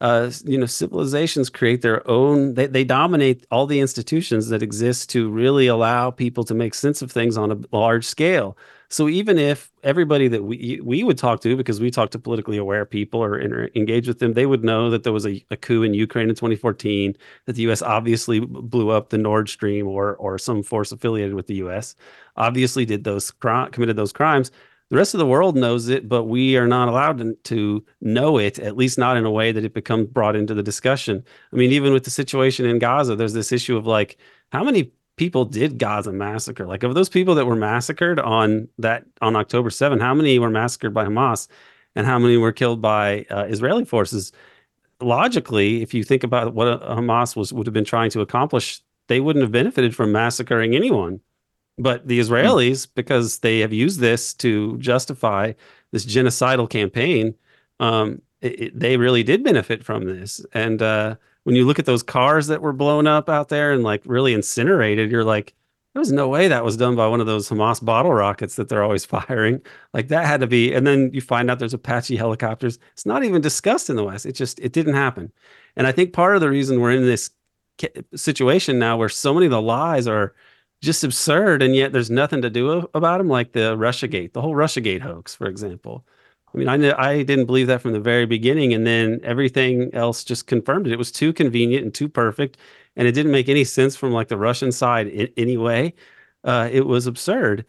[0.00, 5.10] uh, you know civilizations create their own, they, they dominate all the institutions that exist
[5.10, 8.56] to really allow people to make sense of things on a large scale.
[8.92, 12.58] So even if everybody that we we would talk to, because we talk to politically
[12.58, 13.40] aware people or
[13.74, 16.34] engage with them, they would know that there was a, a, coup in Ukraine in
[16.34, 17.80] 2014, that the U.S.
[17.80, 21.94] obviously blew up the Nord Stream or or some force affiliated with the U.S.
[22.36, 24.50] Obviously did those committed those crimes.
[24.90, 28.58] The rest of the world knows it, but we are not allowed to know it,
[28.58, 31.24] at least not in a way that it becomes brought into the discussion.
[31.50, 34.18] I mean, even with the situation in Gaza, there's this issue of like,
[34.50, 36.66] how many people did Gaza massacre?
[36.66, 40.50] Like of those people that were massacred on that on October 7, how many were
[40.50, 41.48] massacred by Hamas
[41.94, 44.32] and how many were killed by uh, Israeli forces?
[45.00, 49.20] Logically, if you think about what Hamas was would have been trying to accomplish, they
[49.20, 51.20] wouldn't have benefited from massacring anyone.
[51.78, 52.22] But the hmm.
[52.22, 55.52] Israelis, because they have used this to justify
[55.90, 57.34] this genocidal campaign,
[57.80, 60.44] um, it, it, they really did benefit from this.
[60.52, 63.82] And uh, when you look at those cars that were blown up out there and
[63.82, 65.54] like really incinerated, you're like,
[65.94, 68.68] there was no way that was done by one of those Hamas bottle rockets that
[68.68, 69.60] they're always firing.
[69.92, 70.72] Like that had to be.
[70.72, 72.78] And then you find out there's Apache helicopters.
[72.92, 74.26] It's not even discussed in the West.
[74.26, 75.32] It just it didn't happen.
[75.76, 77.30] And I think part of the reason we're in this
[78.14, 80.34] situation now where so many of the lies are
[80.82, 84.54] just absurd and yet there's nothing to do about them like the Russiagate, the whole
[84.54, 86.04] Russiagate hoax, for example.
[86.54, 90.24] I mean, I I didn't believe that from the very beginning, and then everything else
[90.24, 90.92] just confirmed it.
[90.92, 92.58] It was too convenient and too perfect,
[92.96, 95.94] and it didn't make any sense from like the Russian side in, anyway.
[96.44, 97.64] Uh, it was absurd.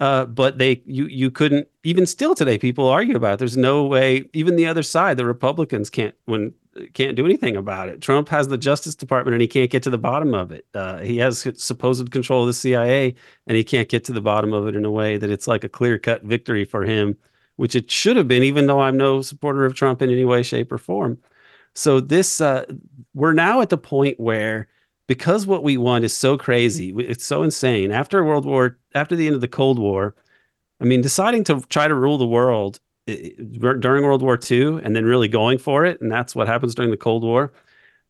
[0.00, 3.38] Uh, but they you you couldn't even still today people argue about it.
[3.38, 6.52] There's no way even the other side, the Republicans can't when
[6.94, 8.00] can't do anything about it.
[8.00, 10.66] Trump has the Justice Department and he can't get to the bottom of it.
[10.74, 13.14] Uh, he has supposed control of the CIA
[13.46, 15.62] and he can't get to the bottom of it in a way that it's like
[15.62, 17.16] a clear cut victory for him
[17.56, 20.42] which it should have been, even though I'm no supporter of Trump in any way,
[20.42, 21.18] shape, or form.
[21.74, 22.64] So this, uh,
[23.14, 24.68] we're now at the point where,
[25.06, 27.90] because what we want is so crazy, it's so insane.
[27.92, 30.14] After World War, after the end of the Cold War,
[30.80, 35.04] I mean, deciding to try to rule the world during World War II and then
[35.04, 37.52] really going for it, and that's what happens during the Cold War.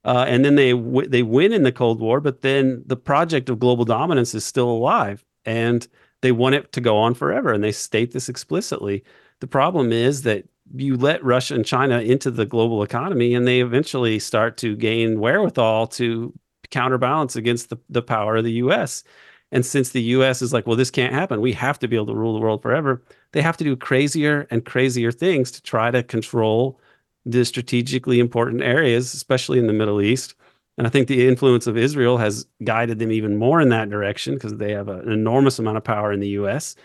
[0.05, 3.49] Uh, and then they w- they win in the Cold War, but then the project
[3.49, 5.87] of global dominance is still alive, and
[6.23, 9.05] they want it to go on forever, and they state this explicitly.
[9.43, 13.61] The problem is that you let Russia and China into the global economy and they
[13.61, 16.33] eventually start to gain wherewithal to
[16.71, 19.03] counterbalance against the, the power of the US.
[19.51, 22.07] And since the US is like, well, this can't happen, we have to be able
[22.07, 23.03] to rule the world forever,
[23.33, 26.79] they have to do crazier and crazier things to try to control
[27.27, 30.37] the strategically important areas, especially in the Middle East.
[30.79, 34.35] And I think the influence of Israel has guided them even more in that direction
[34.35, 36.77] because they have a, an enormous amount of power in the US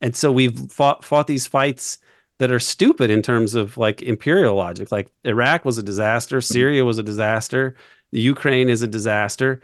[0.00, 1.98] and so we've fought fought these fights
[2.38, 4.92] that are stupid in terms of like imperial logic.
[4.92, 7.74] Like Iraq was a disaster, Syria was a disaster,
[8.12, 9.60] Ukraine is a disaster.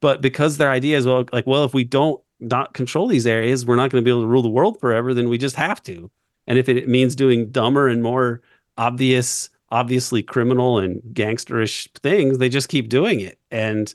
[0.00, 3.64] But because their idea is well, like, well, if we don't not control these areas,
[3.64, 5.82] we're not going to be able to rule the world forever, then we just have
[5.84, 6.10] to.
[6.46, 8.42] And if it means doing dumber and more
[8.76, 13.38] obvious, obviously criminal and gangsterish things, they just keep doing it.
[13.50, 13.92] And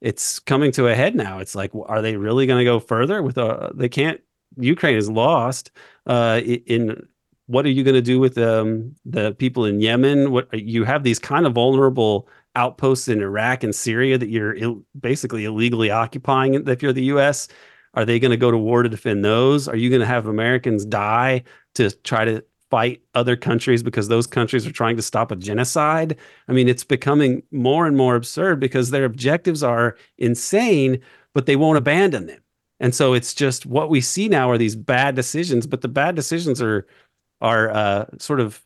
[0.00, 1.38] it's coming to a head now.
[1.38, 3.46] It's like, are they really going to go further with a?
[3.46, 4.20] Uh, they can't.
[4.58, 5.70] Ukraine is lost.
[6.06, 7.06] Uh, in
[7.46, 10.30] what are you going to do with um, the people in Yemen?
[10.30, 14.82] What you have these kind of vulnerable outposts in Iraq and Syria that you're Ill,
[14.98, 16.54] basically illegally occupying.
[16.54, 17.48] If you're the U.S.,
[17.94, 19.68] are they going to go to war to defend those?
[19.68, 24.26] Are you going to have Americans die to try to fight other countries because those
[24.26, 26.16] countries are trying to stop a genocide?
[26.48, 31.00] I mean, it's becoming more and more absurd because their objectives are insane,
[31.34, 32.40] but they won't abandon them.
[32.80, 36.14] And so it's just what we see now are these bad decisions, but the bad
[36.14, 36.86] decisions are
[37.40, 38.62] are uh, sort of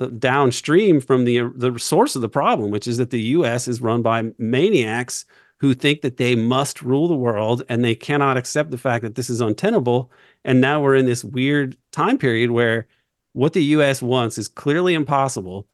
[0.00, 3.68] uh, downstream from the the source of the problem, which is that the U.S.
[3.68, 5.24] is run by maniacs
[5.60, 9.14] who think that they must rule the world and they cannot accept the fact that
[9.14, 10.10] this is untenable.
[10.42, 12.86] And now we're in this weird time period where
[13.34, 15.66] what the US wants is clearly impossible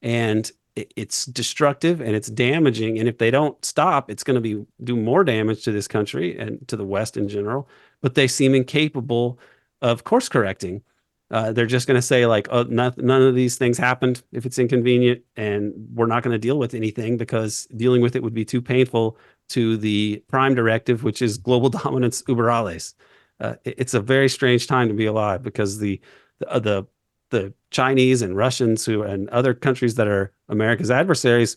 [0.00, 2.98] and it's destructive and it's damaging.
[2.98, 6.36] And if they don't stop, it's going to be do more damage to this country
[6.38, 7.68] and to the West in general.
[8.00, 9.38] But they seem incapable
[9.84, 10.82] of course correcting.
[11.30, 14.46] Uh, they're just going to say like, "Oh, not, none of these things happened if
[14.46, 18.34] it's inconvenient, and we're not going to deal with anything because dealing with it would
[18.34, 19.16] be too painful
[19.50, 22.94] to the prime directive, which is global dominance über alles.
[23.40, 26.00] Uh, it's a very strange time to be alive because the
[26.38, 26.86] the, uh, the
[27.30, 31.56] the Chinese and Russians who and other countries that are America's adversaries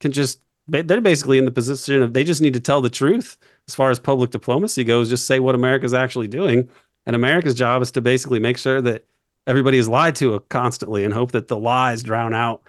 [0.00, 3.36] can just they're basically in the position of they just need to tell the truth
[3.68, 5.08] as far as public diplomacy goes.
[5.08, 6.68] Just say what America's actually doing,
[7.04, 9.04] and America's job is to basically make sure that
[9.46, 12.62] everybody is lied to constantly and hope that the lies drown out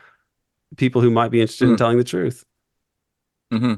[0.76, 1.70] people who might be interested mm.
[1.70, 1.78] in hmm.
[1.78, 2.46] telling the truth.
[3.54, 3.76] Mm-hmm.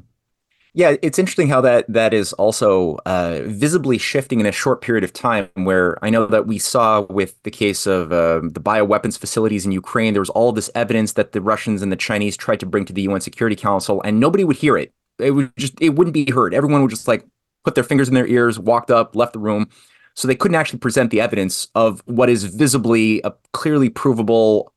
[0.74, 5.04] Yeah, it's interesting how that that is also uh, visibly shifting in a short period
[5.04, 5.50] of time.
[5.56, 9.72] Where I know that we saw with the case of uh, the bioweapons facilities in
[9.72, 12.86] Ukraine, there was all this evidence that the Russians and the Chinese tried to bring
[12.86, 14.94] to the UN Security Council, and nobody would hear it.
[15.18, 16.54] It would just it wouldn't be heard.
[16.54, 17.26] Everyone would just like
[17.66, 19.70] put their fingers in their ears, walked up, left the room.
[20.16, 24.74] So they couldn't actually present the evidence of what is visibly a clearly provable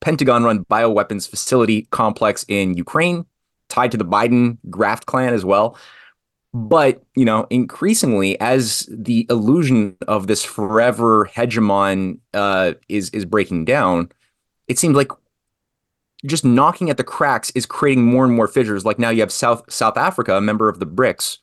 [0.00, 3.24] Pentagon-run bioweapons facility complex in Ukraine
[3.72, 5.76] tied to the Biden graft clan as well.
[6.54, 13.64] But, you know, increasingly as the illusion of this forever hegemon uh, is is breaking
[13.64, 14.12] down,
[14.68, 15.10] it seems like
[16.26, 18.84] just knocking at the cracks is creating more and more fissures.
[18.84, 21.38] Like now you have South South Africa, a member of the BRICS,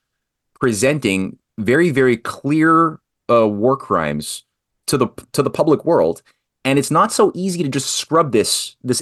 [0.60, 3.00] presenting very, very clear
[3.32, 4.44] uh, war crimes
[4.86, 6.22] to the to the public world,
[6.63, 9.02] and it's not so easy to just scrub this this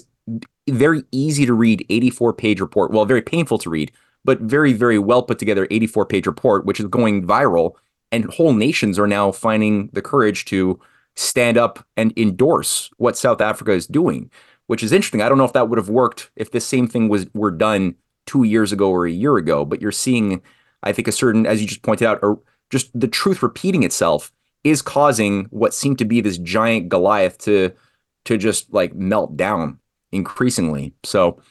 [0.69, 2.91] very easy to read 84 page report.
[2.91, 3.91] Well, very painful to read,
[4.23, 7.73] but very, very well put together 84 page report, which is going viral.
[8.11, 10.79] And whole nations are now finding the courage to
[11.15, 14.31] stand up and endorse what South Africa is doing,
[14.67, 15.21] which is interesting.
[15.21, 17.95] I don't know if that would have worked if the same thing was were done
[18.25, 20.41] two years ago or a year ago, but you're seeing,
[20.83, 24.31] I think, a certain, as you just pointed out, or just the truth repeating itself
[24.63, 27.73] is causing what seemed to be this giant Goliath to
[28.25, 29.79] to just like melt down
[30.17, 30.93] increasingly.
[31.03, 31.41] So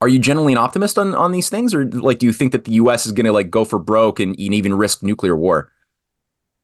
[0.00, 2.64] are you generally an optimist on, on these things or like do you think that
[2.64, 5.72] the US is going to like go for broke and, and even risk nuclear war?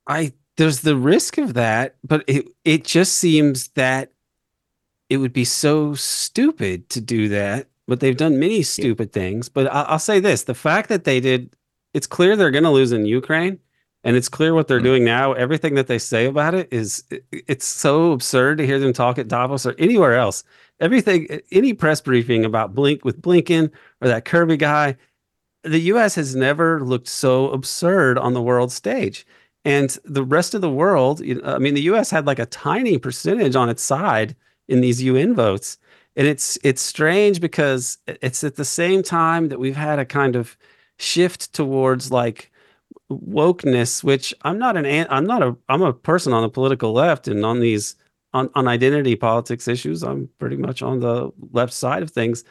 [0.06, 4.12] I there's the risk of that, but it it just seems that
[5.08, 7.66] it would be so stupid to do that.
[7.86, 9.20] But they've done many stupid yeah.
[9.20, 9.48] things.
[9.48, 11.54] But I'll, I'll say this: the fact that they did,
[11.92, 13.58] it's clear they're going to lose in Ukraine,
[14.04, 14.84] and it's clear what they're mm-hmm.
[14.84, 15.32] doing now.
[15.32, 19.28] Everything that they say about it is, it's so absurd to hear them talk at
[19.28, 20.44] Davos or anywhere else
[20.80, 24.96] everything, any press briefing about Blink with Blinken or that Kirby guy,
[25.62, 26.14] the U.S.
[26.14, 29.26] has never looked so absurd on the world stage.
[29.64, 32.10] And the rest of the world, I mean, the U.S.
[32.10, 34.36] had like a tiny percentage on its side
[34.68, 35.78] in these UN votes,
[36.16, 40.36] and it's it's strange because it's at the same time that we've had a kind
[40.36, 40.56] of
[40.98, 42.50] shift towards like
[43.10, 47.28] wokeness, which I'm not an I'm not a I'm a person on the political left
[47.28, 47.96] and on these
[48.34, 52.44] on, on identity politics issues, I'm pretty much on the left side of things.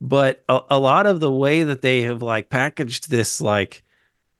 [0.00, 3.82] But a, a lot of the way that they have like packaged this, like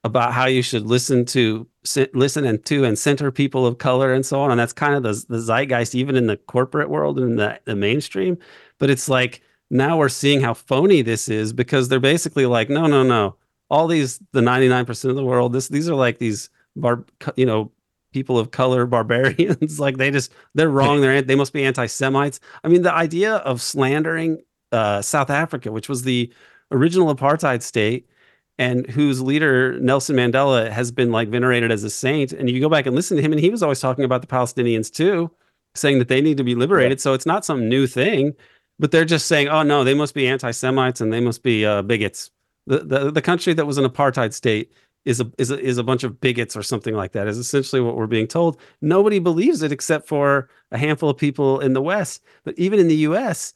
[0.03, 1.67] about how you should listen to
[2.13, 5.03] listen and to and center people of color and so on, and that's kind of
[5.03, 8.37] the, the zeitgeist even in the corporate world and the, the mainstream.
[8.79, 12.87] But it's like now we're seeing how phony this is because they're basically like, no,
[12.87, 13.35] no, no,
[13.69, 17.03] all these the 99% of the world, this these are like these bar,
[17.35, 17.71] you know,
[18.15, 19.77] people of color barbarians.
[19.79, 21.01] like they just they're wrong.
[21.01, 22.39] They're they must be anti-Semites.
[22.63, 24.41] I mean, the idea of slandering
[24.71, 26.31] uh, South Africa, which was the
[26.71, 28.07] original apartheid state,
[28.57, 32.31] and whose leader Nelson Mandela has been like venerated as a saint.
[32.31, 34.27] And you go back and listen to him, and he was always talking about the
[34.27, 35.29] Palestinians too,
[35.75, 36.99] saying that they need to be liberated.
[36.99, 37.03] Yeah.
[37.03, 38.33] So it's not some new thing,
[38.79, 41.81] but they're just saying, oh no, they must be anti-Semites and they must be uh,
[41.81, 42.31] bigots.
[42.67, 44.71] The, the the country that was an apartheid state
[45.05, 47.81] is a is a, is a bunch of bigots or something like that is essentially
[47.81, 48.59] what we're being told.
[48.81, 52.23] Nobody believes it except for a handful of people in the west.
[52.43, 53.53] But even in the us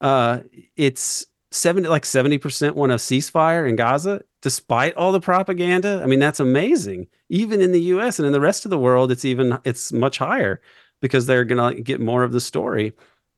[0.00, 0.40] uh,
[0.76, 6.00] it's 70 like 70% want a ceasefire in gaza despite all the propaganda.
[6.02, 7.08] I mean that's amazing.
[7.28, 10.18] Even in the us and in the rest of the world it's even it's much
[10.18, 10.60] higher
[11.00, 12.92] because they're going to get more of the story.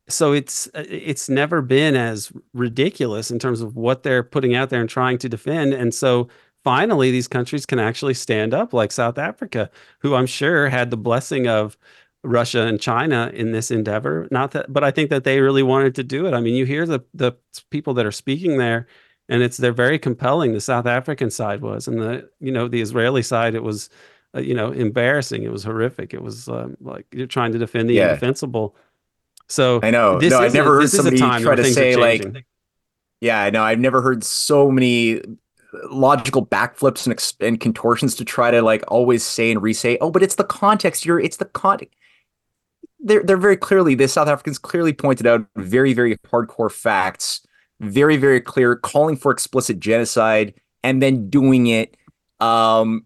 [0.09, 4.81] So it's it's never been as ridiculous in terms of what they're putting out there
[4.81, 5.73] and trying to defend.
[5.73, 6.29] And so
[6.65, 10.97] finally these countries can actually stand up like South Africa, who I'm sure had the
[10.97, 11.77] blessing of
[12.23, 14.29] Russia and China in this endeavor.
[14.31, 16.35] Not that, but I think that they really wanted to do it.
[16.35, 17.33] I mean, you hear the the
[17.71, 18.87] people that are speaking there,
[19.29, 20.53] and it's they're very compelling.
[20.53, 23.89] The South African side was, and the you know the Israeli side, it was,
[24.35, 25.45] uh, you know, embarrassing.
[25.45, 26.13] It was horrific.
[26.13, 28.09] It was um, like you're trying to defend the yeah.
[28.09, 28.77] indefensible.
[29.49, 30.19] So I know.
[30.19, 32.47] No, I've never heard somebody try to say like.
[33.23, 33.63] Yeah, I know.
[33.63, 35.21] I've never heard so many
[35.91, 40.11] logical backflips and, ex- and contortions to try to like always say and re-say, oh,
[40.11, 41.05] but it's the context.
[41.05, 41.95] You're it's the context.
[42.99, 47.47] They're they're very clearly the South Africans clearly pointed out very very hardcore facts,
[47.81, 51.97] very very clear, calling for explicit genocide and then doing it.
[52.41, 53.05] Um,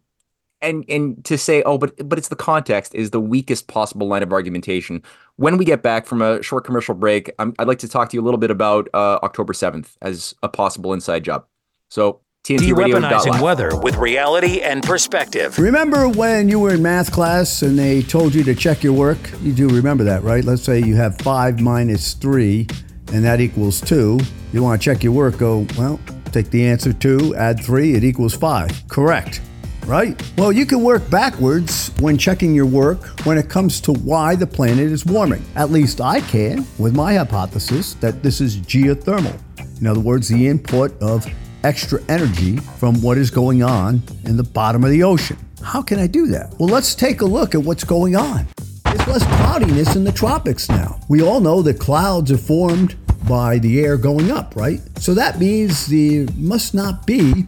[0.62, 4.22] and and to say, oh, but but it's the context is the weakest possible line
[4.22, 5.02] of argumentation.
[5.36, 8.16] When we get back from a short commercial break, i would like to talk to
[8.16, 11.44] you a little bit about uh, October seventh as a possible inside job.
[11.90, 15.58] So De-weaponizing weather with reality and perspective.
[15.58, 19.18] Remember when you were in math class and they told you to check your work?
[19.40, 20.44] You do remember that, right?
[20.44, 22.66] Let's say you have 5 minus 3
[23.14, 24.20] and that equals 2.
[24.52, 25.98] You want to check your work, go, well,
[26.32, 28.88] take the answer 2, add 3, it equals 5.
[28.88, 29.40] Correct.
[29.86, 30.22] Right?
[30.36, 34.46] Well, you can work backwards when checking your work when it comes to why the
[34.46, 35.42] planet is warming.
[35.56, 39.40] At least I can with my hypothesis that this is geothermal.
[39.80, 41.26] In other words, the input of
[41.64, 45.36] extra energy from what is going on in the bottom of the ocean.
[45.62, 46.54] How can I do that?
[46.58, 48.46] Well, let's take a look at what's going on.
[48.84, 51.00] There's less cloudiness in the tropics now.
[51.08, 52.94] We all know that clouds are formed
[53.26, 54.80] by the air going up, right?
[54.98, 57.46] So that means there must not be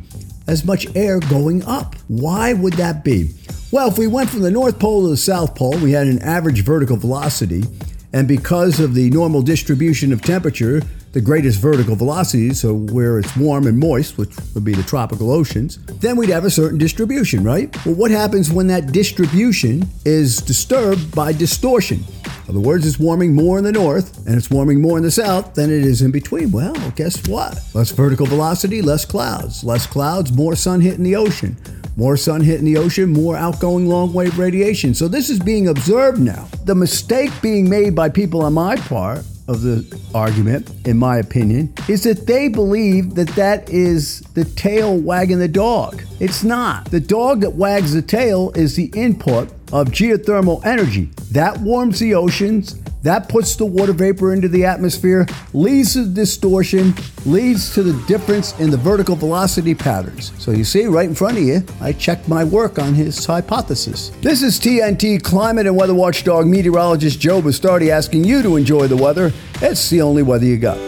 [0.48, 1.94] as much air going up.
[2.08, 3.32] Why would that be?
[3.70, 6.22] Well, if we went from the North Pole to the South Pole, we had an
[6.22, 7.64] average vertical velocity,
[8.12, 10.82] and because of the normal distribution of temperature,
[11.16, 15.30] the greatest vertical velocities, so where it's warm and moist, which would be the tropical
[15.30, 17.74] oceans, then we'd have a certain distribution, right?
[17.86, 22.04] Well, what happens when that distribution is disturbed by distortion?
[22.26, 25.10] In other words, it's warming more in the north and it's warming more in the
[25.10, 26.52] south than it is in between.
[26.52, 27.58] Well, guess what?
[27.72, 29.64] Less vertical velocity, less clouds.
[29.64, 31.56] Less clouds, more sun hitting the ocean.
[31.96, 34.92] More sun hitting the ocean, more outgoing long wave radiation.
[34.92, 36.46] So this is being observed now.
[36.66, 41.72] The mistake being made by people on my part of the argument, in my opinion,
[41.88, 46.02] is that they believe that that is the tail wagging the dog.
[46.20, 46.86] It's not.
[46.86, 51.10] The dog that wags the tail is the input of geothermal energy.
[51.32, 56.94] That warms the oceans, that puts the water vapor into the atmosphere, leads to distortion,
[57.24, 60.32] leads to the difference in the vertical velocity patterns.
[60.38, 64.10] So you see, right in front of you, I checked my work on his hypothesis.
[64.22, 68.96] This is TNT climate and weather watchdog meteorologist Joe Bastardi asking you to enjoy the
[68.96, 69.32] weather.
[69.62, 70.78] It's the only weather you got.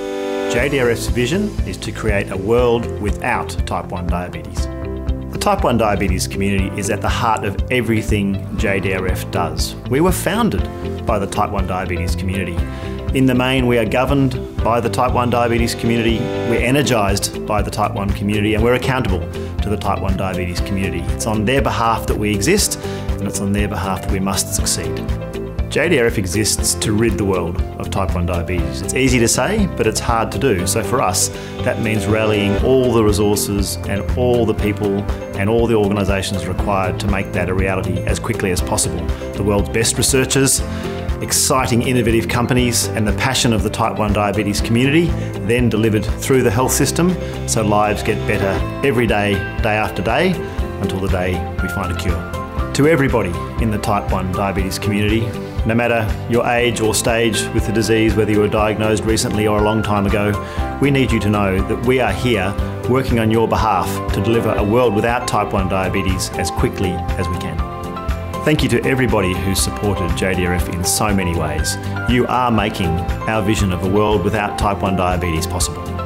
[0.50, 4.66] JDRF's vision is to create a world without type 1 diabetes.
[5.48, 9.74] Type 1 diabetes community is at the heart of everything JDRF does.
[9.88, 10.60] We were founded
[11.06, 12.54] by the type 1 diabetes community.
[13.16, 16.18] In the main, we are governed by the type 1 diabetes community,
[16.50, 19.20] we're energised by the type 1 community, and we're accountable
[19.62, 21.00] to the type 1 diabetes community.
[21.14, 24.54] It's on their behalf that we exist, and it's on their behalf that we must
[24.54, 24.98] succeed.
[25.68, 28.80] JDRF exists to rid the world of type 1 diabetes.
[28.80, 30.66] It's easy to say, but it's hard to do.
[30.66, 31.28] So for us,
[31.62, 35.02] that means rallying all the resources and all the people
[35.36, 39.04] and all the organisations required to make that a reality as quickly as possible.
[39.34, 40.62] The world's best researchers,
[41.20, 45.08] exciting innovative companies, and the passion of the type 1 diabetes community,
[45.46, 47.14] then delivered through the health system
[47.46, 50.32] so lives get better every day, day after day,
[50.80, 52.72] until the day we find a cure.
[52.72, 55.28] To everybody in the type 1 diabetes community,
[55.68, 59.58] no matter your age or stage with the disease, whether you were diagnosed recently or
[59.58, 60.32] a long time ago,
[60.80, 62.54] we need you to know that we are here
[62.88, 67.28] working on your behalf to deliver a world without type 1 diabetes as quickly as
[67.28, 67.58] we can.
[68.46, 71.76] Thank you to everybody who supported JDRF in so many ways.
[72.08, 72.88] You are making
[73.28, 75.97] our vision of a world without type 1 diabetes possible.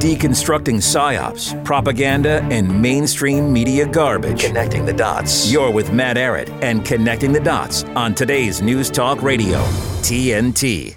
[0.00, 4.42] Deconstructing psyops, propaganda, and mainstream media garbage.
[4.42, 5.52] Connecting the dots.
[5.52, 9.58] You're with Matt Ehret and Connecting the Dots on today's News Talk Radio,
[10.00, 10.96] TNT.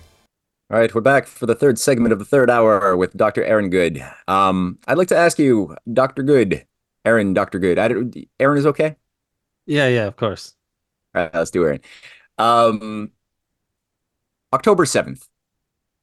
[0.71, 3.43] All right, we're back for the third segment of the third hour with Dr.
[3.43, 4.01] Aaron Good.
[4.29, 6.23] Um, I'd like to ask you, Dr.
[6.23, 6.65] Good,
[7.03, 7.59] Aaron, Dr.
[7.59, 7.77] Good.
[7.77, 7.89] I,
[8.39, 8.95] Aaron is okay?
[9.65, 10.55] Yeah, yeah, of course.
[11.13, 11.81] All right, let's do Aaron.
[12.37, 13.11] Um,
[14.53, 15.27] October 7th,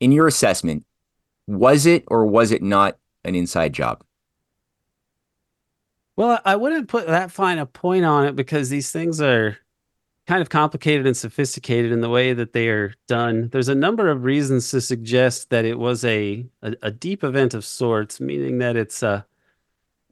[0.01, 0.85] in your assessment,
[1.51, 4.05] was it or was it not an inside job?
[6.17, 9.57] Well, I wouldn't put that fine a point on it because these things are
[10.27, 13.49] kind of complicated and sophisticated in the way that they are done.
[13.51, 17.55] There's a number of reasons to suggest that it was a a, a deep event
[17.55, 19.23] of sorts, meaning that it's uh,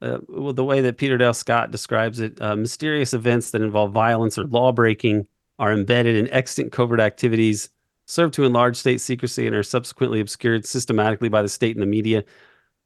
[0.02, 3.92] uh, well, the way that Peter Dale Scott describes it, uh, mysterious events that involve
[3.92, 5.26] violence or law breaking
[5.58, 7.68] are embedded in extant covert activities,
[8.08, 11.86] serve to enlarge state secrecy, and are subsequently obscured systematically by the state and the
[11.86, 12.24] media.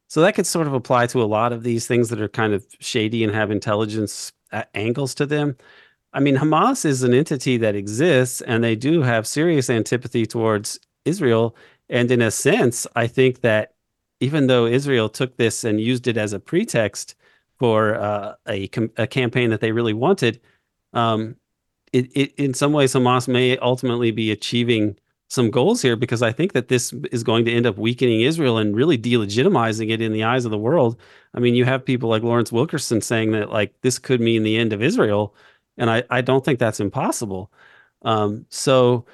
[0.08, 2.52] So that could sort of apply to a lot of these things that are kind
[2.52, 4.32] of shady and have intelligence
[4.74, 5.56] angles to them.
[6.12, 10.78] I mean, Hamas is an entity that exists, and they do have serious antipathy towards
[11.04, 11.56] Israel.
[11.88, 13.74] And in a sense, I think that
[14.20, 17.14] even though Israel took this and used it as a pretext
[17.58, 20.40] for uh, a, a campaign that they really wanted,
[20.92, 21.36] um,
[21.92, 24.96] it, it, in some ways, Hamas may ultimately be achieving
[25.32, 28.58] some goals here because I think that this is going to end up weakening Israel
[28.58, 30.98] and really delegitimizing it in the eyes of the world.
[31.32, 34.58] I mean, you have people like Lawrence Wilkerson saying that like this could mean the
[34.58, 35.34] end of Israel,
[35.78, 37.50] and I, I don't think that's impossible.
[38.02, 39.06] Um, so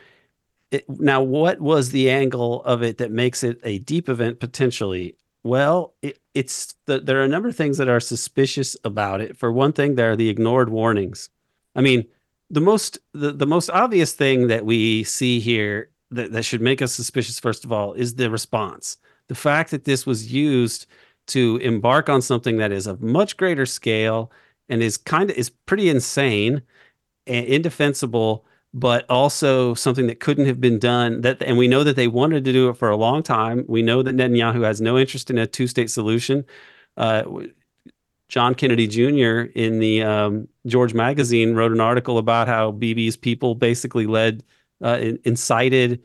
[0.73, 5.15] it, now, what was the angle of it that makes it a deep event potentially?
[5.45, 9.37] Well, it, it's the, there are a number of things that are suspicious about it.
[9.37, 11.31] For one thing, there are the ignored warnings.
[11.77, 12.07] I mean,
[12.51, 16.83] the most the, the most obvious thing that we see here that, that should make
[16.83, 18.97] us suspicious, first of all, is the response.
[19.29, 20.87] The fact that this was used
[21.29, 24.33] to embark on something that is of much greater scale
[24.69, 26.63] and is kind of is pretty insane
[27.27, 28.45] and indefensible
[28.75, 32.45] but also something that couldn't have been done that and we know that they wanted
[32.45, 35.39] to do it for a long time we know that netanyahu has no interest in
[35.39, 36.45] a two-state solution
[36.97, 37.23] uh,
[38.29, 43.55] john kennedy jr in the um, george magazine wrote an article about how bibi's people
[43.55, 44.43] basically led
[44.83, 46.03] uh, incited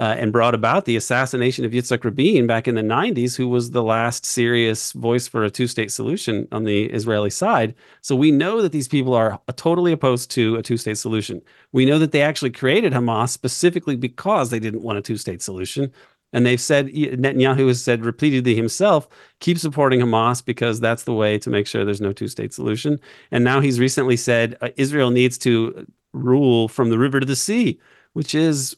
[0.00, 3.70] uh, and brought about the assassination of Yitzhak Rabin back in the 90s, who was
[3.70, 7.74] the last serious voice for a two state solution on the Israeli side.
[8.00, 11.40] So we know that these people are totally opposed to a two state solution.
[11.72, 15.42] We know that they actually created Hamas specifically because they didn't want a two state
[15.42, 15.92] solution.
[16.32, 19.06] And they've said, Netanyahu has said repeatedly himself,
[19.38, 22.98] keep supporting Hamas because that's the way to make sure there's no two state solution.
[23.30, 27.36] And now he's recently said uh, Israel needs to rule from the river to the
[27.36, 27.78] sea,
[28.14, 28.76] which is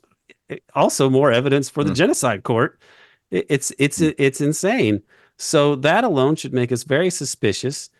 [0.74, 1.96] also more evidence for the mm.
[1.96, 2.78] genocide court.
[3.30, 4.14] It's it's mm.
[4.18, 5.02] it's insane.
[5.38, 7.90] So that alone should make us very suspicious.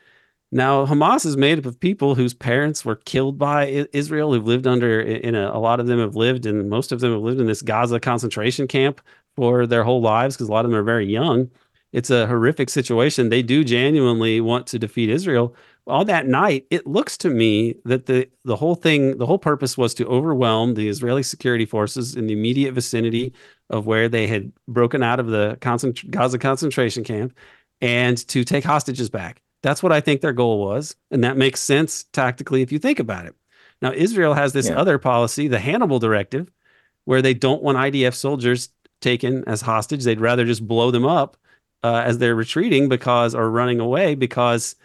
[0.52, 4.66] Now, Hamas is made up of people whose parents were killed by Israel, who've lived
[4.66, 7.40] under, in a, a lot of them have lived, and most of them have lived
[7.40, 9.00] in this Gaza concentration camp
[9.34, 11.50] for their whole lives because a lot of them are very young.
[11.92, 13.28] It's a horrific situation.
[13.28, 15.54] They do genuinely want to defeat Israel,
[15.86, 19.78] on that night, it looks to me that the the whole thing, the whole purpose
[19.78, 23.32] was to overwhelm the Israeli security forces in the immediate vicinity
[23.70, 27.36] of where they had broken out of the concent- Gaza concentration camp,
[27.80, 29.42] and to take hostages back.
[29.62, 32.98] That's what I think their goal was, and that makes sense tactically if you think
[32.98, 33.34] about it.
[33.82, 34.76] Now, Israel has this yeah.
[34.76, 36.50] other policy, the Hannibal Directive,
[37.04, 38.70] where they don't want IDF soldiers
[39.00, 40.04] taken as hostage.
[40.04, 41.36] They'd rather just blow them up
[41.82, 44.76] uh, as they're retreating because or running away because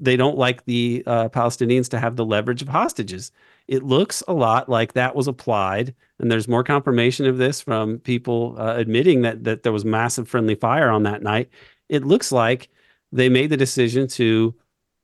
[0.00, 3.30] they don't like the uh, Palestinians to have the leverage of hostages.
[3.68, 7.98] It looks a lot like that was applied, and there's more confirmation of this from
[7.98, 11.48] people uh, admitting that that there was massive friendly fire on that night.
[11.88, 12.68] It looks like
[13.12, 14.54] they made the decision to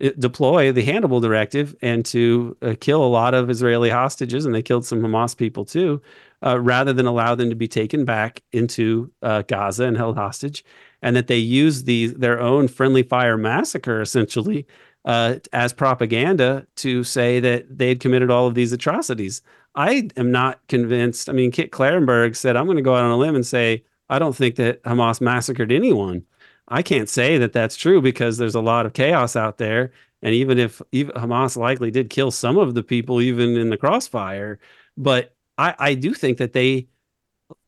[0.05, 4.55] uh, deploy the Hannibal directive and to uh, kill a lot of Israeli hostages, and
[4.55, 6.03] they killed some Hamas people too,
[6.45, 10.65] uh, rather than allow them to be taken back into uh, Gaza and held hostage
[11.03, 14.67] and that they use these their own friendly fire massacre essentially
[15.05, 19.43] uh, as propaganda to say that they had committed all of these atrocities.
[19.75, 21.29] I am not convinced.
[21.29, 23.85] I mean, Kit Klarenberg said, "I'm going to go out on a limb and say
[24.09, 26.25] I don't think that Hamas massacred anyone."
[26.69, 29.93] I can't say that that's true because there's a lot of chaos out there,
[30.23, 33.77] and even if even Hamas likely did kill some of the people, even in the
[33.77, 34.59] crossfire,
[34.97, 36.89] but I, I do think that they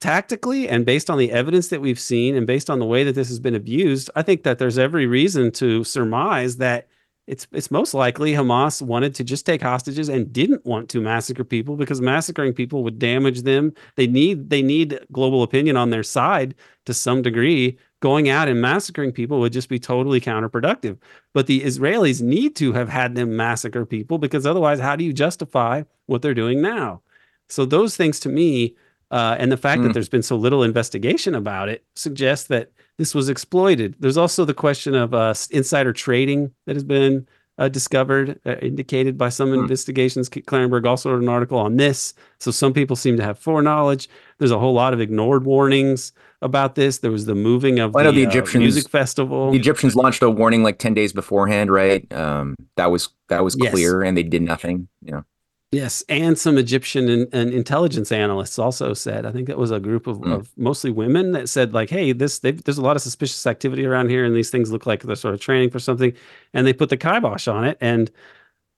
[0.01, 3.15] tactically and based on the evidence that we've seen and based on the way that
[3.15, 6.89] this has been abused, I think that there's every reason to surmise that
[7.29, 11.45] it's it's most likely Hamas wanted to just take hostages and didn't want to massacre
[11.45, 13.73] people because massacring people would damage them.
[13.97, 16.55] They need they need global opinion on their side
[16.87, 17.79] to some degree.
[18.01, 20.99] Going out and massacring people would just be totally counterproductive.
[21.33, 25.13] But the Israelis need to have had them massacre people because otherwise, how do you
[25.13, 27.03] justify what they're doing now?
[27.49, 28.75] So those things to me,
[29.13, 29.85] uh, and the fact mm.
[29.85, 33.95] that there's been so little investigation about it, suggests that this was exploited.
[34.01, 39.19] There's also the question of uh, insider trading that has been uh, discovered, uh, indicated
[39.19, 39.61] by some hmm.
[39.61, 40.31] investigations.
[40.31, 42.15] Klarenberg also wrote an article on this.
[42.41, 44.09] So some people seem to have foreknowledge.
[44.39, 46.99] There's a whole lot of ignored warnings about this.
[46.99, 49.51] There was the moving of the, the uh, Egyptians, music festival.
[49.51, 52.11] The Egyptians launched a warning like ten days beforehand, right?
[52.15, 54.09] Um, that was that was clear, yes.
[54.09, 54.89] and they did nothing.
[55.03, 55.25] You know.
[55.73, 59.25] Yes, and some Egyptian and, and, intelligence analysts also said.
[59.25, 60.31] I think it was a group of, mm.
[60.31, 64.11] of mostly women that said, like, "Hey, this there's a lot of suspicious activity around
[64.11, 66.13] here, and these things look like they're sort of training for something,"
[66.53, 67.79] and they put the kibosh on it.
[67.81, 68.11] And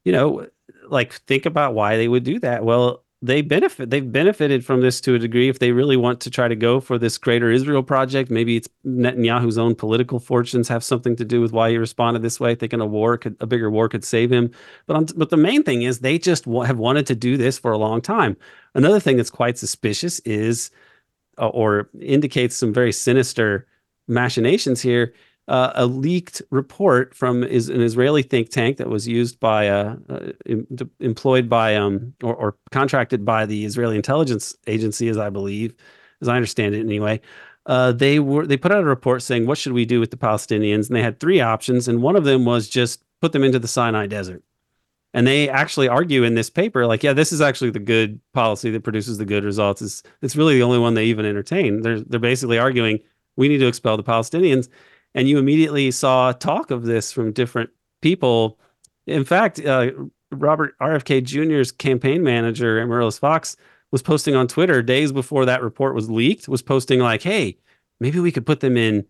[0.04, 0.48] you know,
[0.88, 2.64] like, think about why they would do that.
[2.64, 6.30] Well, they benefit they've benefited from this to a degree if they really want to
[6.30, 8.30] try to go for this greater Israel project.
[8.30, 12.38] Maybe it's Netanyahu's own political fortunes have something to do with why he responded this
[12.38, 14.50] way thinking a war could a bigger war could save him.
[14.86, 17.78] But but the main thing is they just have wanted to do this for a
[17.78, 18.36] long time.
[18.74, 20.70] Another thing that's quite suspicious is
[21.38, 23.66] uh, or indicates some very sinister
[24.06, 25.14] machinations here
[25.48, 29.96] uh, a leaked report from is an Israeli think tank that was used by uh,
[30.08, 30.30] uh,
[31.00, 35.74] employed by um, or, or, contracted by the Israeli intelligence agency, as I believe,
[36.22, 37.20] as I understand it anyway.
[37.66, 40.16] Uh, they were they put out a report saying what should we do with the
[40.16, 43.58] Palestinians, and they had three options, and one of them was just put them into
[43.58, 44.42] the Sinai Desert.
[45.12, 48.70] And they actually argue in this paper, like, yeah, this is actually the good policy
[48.72, 49.80] that produces the good results.
[49.82, 51.82] It's it's really the only one they even entertain.
[51.82, 53.00] They're they're basically arguing
[53.36, 54.68] we need to expel the Palestinians
[55.14, 57.70] and you immediately saw talk of this from different
[58.02, 58.58] people.
[59.06, 59.90] In fact, uh,
[60.30, 63.56] Robert RFK Jr.'s campaign manager, Amaryllis Fox,
[63.92, 66.48] was posting on Twitter days before that report was leaked.
[66.48, 67.58] Was posting like, "Hey,
[68.00, 69.04] maybe we could put them in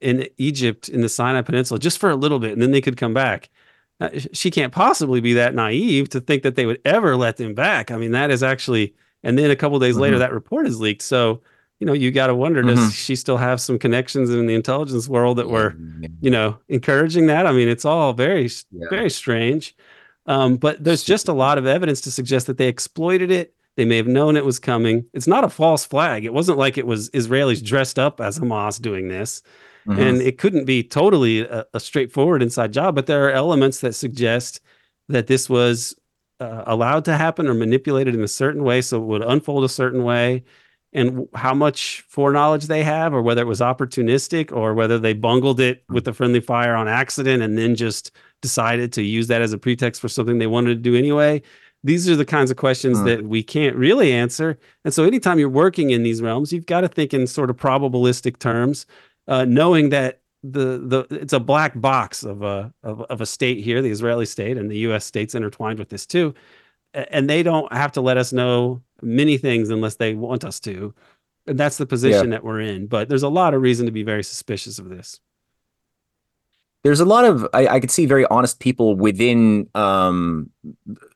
[0.00, 2.96] in Egypt in the Sinai Peninsula just for a little bit, and then they could
[2.96, 3.48] come back."
[3.98, 7.54] Uh, she can't possibly be that naive to think that they would ever let them
[7.54, 7.90] back.
[7.90, 8.94] I mean, that is actually.
[9.22, 10.02] And then a couple days mm-hmm.
[10.02, 11.02] later, that report is leaked.
[11.02, 11.40] So
[11.78, 12.74] you know, you got to wonder mm-hmm.
[12.74, 15.76] does she still have some connections in the intelligence world that were,
[16.20, 17.46] you know, encouraging that?
[17.46, 18.88] I mean, it's all very, yeah.
[18.88, 19.74] very strange.
[20.26, 23.54] Um, but there's just a lot of evidence to suggest that they exploited it.
[23.76, 25.04] They may have known it was coming.
[25.12, 26.24] It's not a false flag.
[26.24, 29.42] It wasn't like it was Israelis dressed up as Hamas doing this.
[29.86, 30.00] Mm-hmm.
[30.00, 33.94] And it couldn't be totally a, a, straightforward inside job, but there are elements that
[33.94, 34.60] suggest
[35.08, 35.94] that this was
[36.40, 39.68] uh, allowed to happen or manipulated in a certain way so it would unfold a
[39.68, 40.42] certain way
[40.96, 45.60] and how much foreknowledge they have, or whether it was opportunistic, or whether they bungled
[45.60, 49.52] it with the friendly fire on accident and then just decided to use that as
[49.52, 51.42] a pretext for something they wanted to do anyway.
[51.84, 54.58] These are the kinds of questions that we can't really answer.
[54.84, 57.56] And so, anytime you're working in these realms, you've got to think in sort of
[57.56, 58.86] probabilistic terms,
[59.28, 63.62] uh, knowing that the the it's a black box of a of, of a state
[63.62, 65.04] here, the Israeli state, and the U.S.
[65.04, 66.34] states intertwined with this too
[66.96, 70.94] and they don't have to let us know many things unless they want us to.
[71.46, 72.30] And that's the position yeah.
[72.32, 72.86] that we're in.
[72.86, 75.20] But there's a lot of reason to be very suspicious of this.
[76.82, 80.50] There's a lot of I, I could see very honest people within um,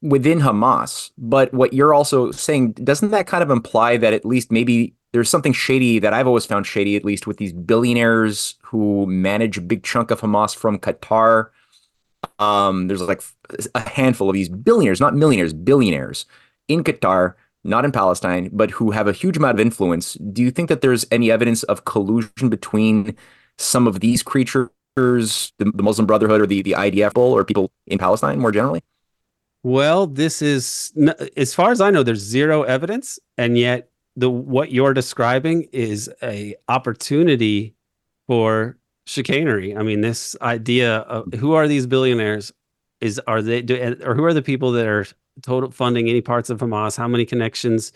[0.02, 4.50] within Hamas, but what you're also saying doesn't that kind of imply that at least
[4.50, 9.06] maybe there's something shady that I've always found shady, at least with these billionaires who
[9.06, 11.50] manage a big chunk of Hamas from Qatar
[12.38, 13.22] um, there's like
[13.74, 16.26] a handful of these billionaires, not millionaires, billionaires
[16.68, 17.34] in Qatar,
[17.64, 20.14] not in Palestine, but who have a huge amount of influence.
[20.14, 23.16] Do you think that there's any evidence of collusion between
[23.58, 27.98] some of these creatures, the, the Muslim Brotherhood or the, the IDF or people in
[27.98, 28.82] Palestine more generally?
[29.62, 30.92] Well, this is,
[31.36, 36.10] as far as I know, there's zero evidence, and yet the what you're describing is
[36.22, 37.74] a opportunity
[38.26, 39.76] for chicanery.
[39.76, 42.52] I mean, this idea of who are these billionaires?
[43.00, 45.06] Is are they do, or who are the people that are
[45.42, 46.96] total funding any parts of Hamas?
[46.96, 47.92] How many connections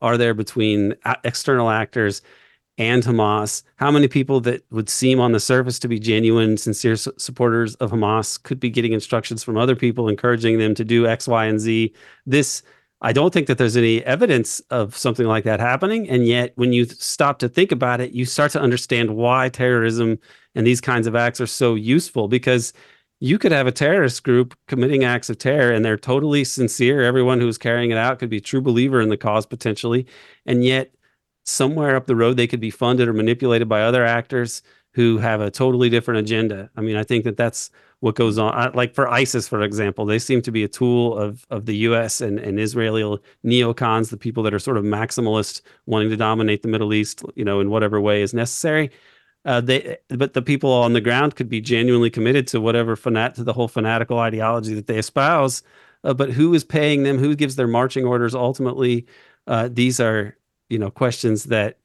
[0.00, 2.22] are there between external actors
[2.78, 3.62] and Hamas?
[3.76, 7.90] How many people that would seem on the surface to be genuine, sincere supporters of
[7.92, 11.60] Hamas could be getting instructions from other people, encouraging them to do X, Y, and
[11.60, 11.92] Z?
[12.26, 12.62] This
[13.04, 16.08] I don't think that there's any evidence of something like that happening.
[16.08, 20.20] And yet, when you stop to think about it, you start to understand why terrorism
[20.54, 22.72] and these kinds of acts are so useful because
[23.22, 27.04] you could have a terrorist group committing acts of terror and they're totally sincere.
[27.04, 30.08] Everyone who's carrying it out could be a true believer in the cause potentially.
[30.44, 30.92] And yet,
[31.44, 34.60] somewhere up the road, they could be funded or manipulated by other actors
[34.94, 36.68] who have a totally different agenda.
[36.76, 37.70] I mean, I think that that's
[38.00, 38.54] what goes on.
[38.54, 41.76] Uh, like for ISIS, for example, they seem to be a tool of of the
[41.76, 42.20] U.S.
[42.20, 43.02] and, and Israeli
[43.46, 47.44] neocons, the people that are sort of maximalist, wanting to dominate the Middle East, you
[47.44, 48.90] know, in whatever way is necessary.
[49.44, 53.34] Uh, they, but the people on the ground could be genuinely committed to whatever fanat
[53.34, 55.62] to the whole fanatical ideology that they espouse.
[56.04, 57.18] Uh, but who is paying them?
[57.18, 58.34] Who gives their marching orders?
[58.34, 59.06] Ultimately,
[59.46, 60.36] uh, these are
[60.72, 61.78] you know questions that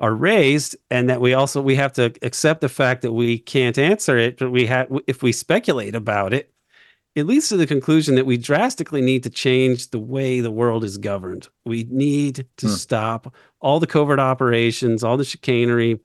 [0.00, 3.78] are raised and that we also we have to accept the fact that we can't
[3.78, 6.52] answer it but we have if we speculate about it
[7.14, 10.82] it leads to the conclusion that we drastically need to change the way the world
[10.82, 12.72] is governed we need to hmm.
[12.72, 16.00] stop all the covert operations all the chicanery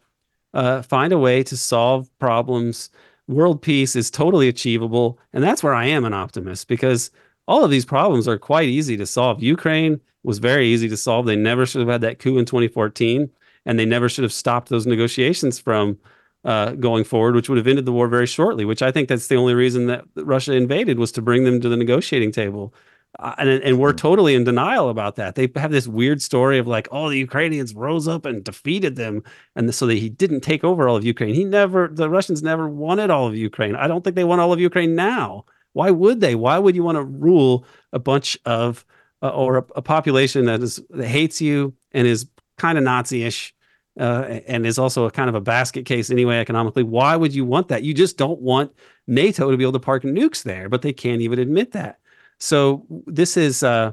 [0.54, 2.90] uh, find a way to solve problems
[3.28, 7.12] world peace is totally achievable and that's where i am an optimist because
[7.48, 11.26] all of these problems are quite easy to solve ukraine was very easy to solve
[11.26, 13.30] they never should have had that coup in 2014
[13.66, 15.98] and they never should have stopped those negotiations from
[16.46, 18.66] uh, going forward, which would have ended the war very shortly.
[18.66, 21.70] Which I think that's the only reason that Russia invaded was to bring them to
[21.70, 22.74] the negotiating table.
[23.18, 23.98] Uh, and and we're hmm.
[23.98, 25.36] totally in denial about that.
[25.36, 29.24] They have this weird story of like, oh, the Ukrainians rose up and defeated them,
[29.56, 31.34] and so that he didn't take over all of Ukraine.
[31.34, 33.76] He never, the Russians never wanted all of Ukraine.
[33.76, 35.46] I don't think they want all of Ukraine now.
[35.74, 36.36] Why would they?
[36.36, 38.86] Why would you want to rule a bunch of
[39.22, 43.54] uh, or a, a, population that is that hates you and is kind of Nazi-ish,
[44.00, 46.84] uh, and is also a kind of a basket case anyway economically.
[46.84, 47.84] Why would you want that?
[47.84, 48.72] You just don't want
[49.08, 52.00] NATO to be able to park nukes there, but they can't even admit that.
[52.40, 53.92] So this is uh,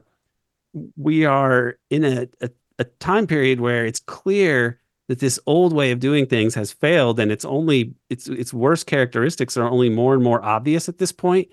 [0.96, 5.92] we are in a, a, a time period where it's clear that this old way
[5.92, 10.14] of doing things has failed, and it's only its its worst characteristics are only more
[10.14, 11.48] and more obvious at this point.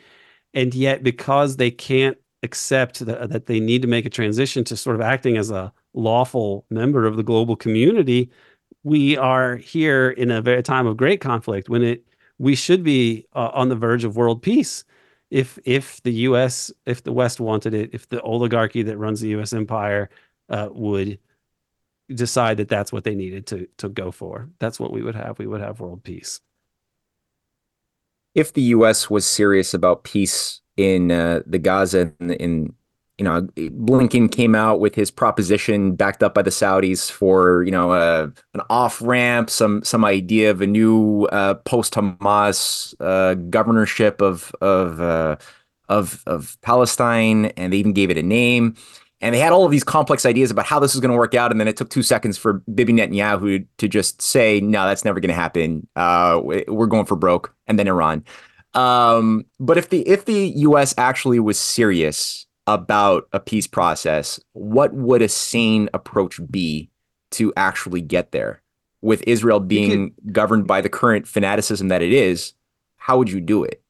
[0.54, 4.78] And yet, because they can't accept that, that they need to make a transition to
[4.78, 8.30] sort of acting as a lawful member of the global community,
[8.84, 12.06] we are here in a very time of great conflict when it
[12.40, 14.84] we should be uh, on the verge of world peace.
[15.34, 16.72] If if the U.S.
[16.86, 19.52] if the West wanted it, if the oligarchy that runs the U.S.
[19.52, 20.12] empire
[20.48, 21.18] uh, would
[22.14, 25.40] decide that that's what they needed to to go for, that's what we would have.
[25.40, 26.40] We would have world peace.
[28.36, 29.10] If the U.S.
[29.10, 32.74] was serious about peace in uh, the Gaza in, in
[33.24, 37.72] you know, Blinken came out with his proposition backed up by the Saudis for, you
[37.72, 43.36] know, uh, an off ramp, some some idea of a new uh, post Hamas uh,
[43.36, 45.38] governorship of of uh,
[45.88, 48.76] of of Palestine, and they even gave it a name.
[49.22, 51.34] And they had all of these complex ideas about how this was going to work
[51.34, 55.06] out, and then it took two seconds for Bibi Netanyahu to just say, "No, that's
[55.06, 55.88] never going to happen.
[55.96, 58.26] Uh, we're going for broke," and then Iran.
[58.74, 60.94] Um, but if the if the U.S.
[60.98, 66.90] actually was serious about a peace process, what would a sane approach be
[67.32, 68.62] to actually get there?
[69.02, 72.54] With Israel being could, governed by the current fanaticism that it is,
[72.96, 73.84] how would you do it?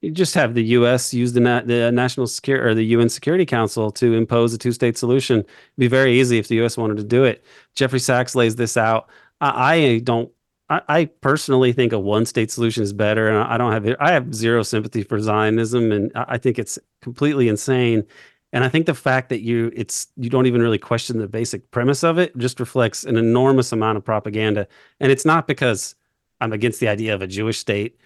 [0.00, 1.12] You just have the U.S.
[1.12, 4.96] use the, na- the national security or the UN Security Council to impose a two-state
[4.96, 5.40] solution.
[5.40, 6.76] It'd be very easy if the U.S.
[6.76, 7.44] wanted to do it.
[7.74, 9.08] Jeffrey Sachs lays this out.
[9.40, 10.30] I, I don't
[10.70, 13.28] I, I personally think a one state solution is better.
[13.28, 17.48] And I don't have I have zero sympathy for Zionism, and I think it's completely
[17.48, 18.04] insane.
[18.52, 21.70] And I think the fact that you it's you don't even really question the basic
[21.70, 24.66] premise of it just reflects an enormous amount of propaganda.
[25.00, 25.94] And it's not because
[26.40, 27.98] I'm against the idea of a Jewish state.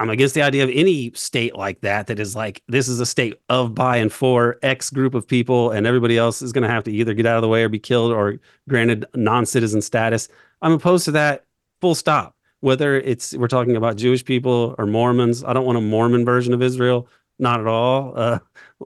[0.00, 3.06] I'm against the idea of any state like that that is like this is a
[3.06, 6.68] state of by and for X group of people, and everybody else is going to
[6.68, 10.28] have to either get out of the way or be killed or granted non-citizen status.
[10.62, 11.44] I'm opposed to that
[11.84, 12.34] full stop.
[12.60, 16.54] Whether it's we're talking about Jewish people or Mormons, I don't want a Mormon version
[16.54, 17.06] of Israel,
[17.38, 18.38] not at all, uh,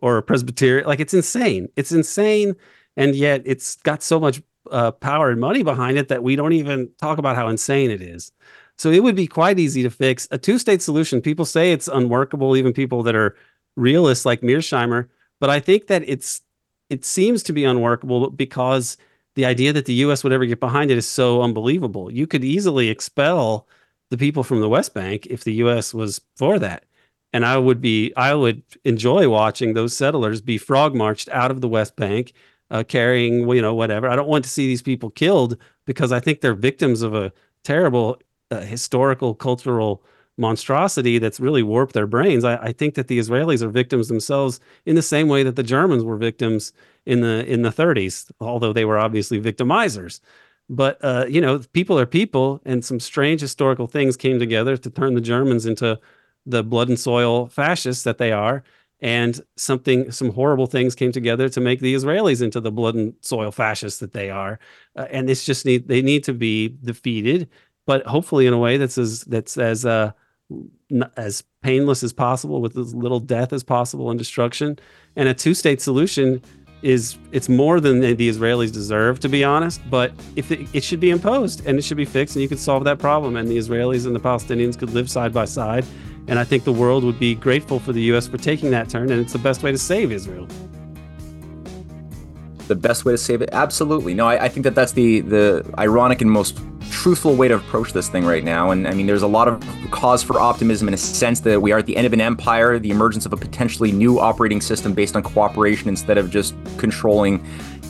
[0.03, 0.84] or a Presbyterian.
[0.84, 1.68] Like it's insane.
[1.76, 2.57] It's insane,
[2.96, 4.42] and yet it's got so much
[4.72, 8.03] uh, power and money behind it that we don't even talk about how insane it
[8.03, 8.32] is.
[8.78, 11.20] So it would be quite easy to fix a two-state solution.
[11.20, 13.36] People say it's unworkable, even people that are
[13.76, 15.07] realists like Mearsheimer.
[15.38, 16.42] But I think that it's
[16.90, 18.96] it seems to be unworkable because
[19.39, 20.24] the idea that the U.S.
[20.24, 22.12] would ever get behind it is so unbelievable.
[22.12, 23.68] You could easily expel
[24.11, 25.95] the people from the West Bank if the U.S.
[25.95, 26.86] was for that,
[27.32, 31.61] and I would be I would enjoy watching those settlers be frog marched out of
[31.61, 32.32] the West Bank,
[32.72, 34.09] uh, carrying you know whatever.
[34.09, 37.32] I don't want to see these people killed because I think they're victims of a
[37.62, 38.18] terrible
[38.51, 40.03] uh, historical cultural
[40.39, 42.45] monstrosity that's really warped their brains.
[42.45, 45.62] I, I, think that the Israelis are victims themselves in the same way that the
[45.62, 46.72] Germans were victims
[47.07, 50.20] in the in the 30s, although they were obviously victimizers.
[50.68, 54.91] But uh, you know, people are people, and some strange historical things came together to
[54.91, 55.99] turn the Germans into
[56.47, 58.62] the blood and soil fascists that they are,
[59.01, 63.14] and something some horrible things came together to make the Israelis into the blood and
[63.22, 64.59] soil fascists that they are.
[64.95, 67.49] Uh, and it's just need they need to be defeated,
[67.86, 70.12] but hopefully in a way that's as that's as uh,
[71.16, 74.78] as painless as possible with as little death as possible and destruction.
[75.16, 76.42] And a two-state solution
[76.82, 79.80] is it's more than the, Israelis deserve, to be honest.
[79.90, 82.59] But if it, it should be imposed and it should be fixed, and you could
[82.59, 85.84] solve that problem, and the Israelis and the Palestinians could live side by side.
[86.28, 88.28] And I think the world would be grateful for the U.S.
[88.28, 90.46] for taking that turn, and it's the best way to save Israel
[92.69, 93.49] the best way to save it?
[93.53, 94.14] Absolutely.
[94.14, 96.61] No, I, I, think that that's the the ironic and most
[96.91, 98.71] truthful way to approach this thing right now.
[98.71, 101.73] And I mean, there's a lot of cause for optimism in a sense that we
[101.73, 104.95] are at the end of an empire, the emergence of a potentially new operating system
[104.95, 107.45] based on cooperation instead of just controlling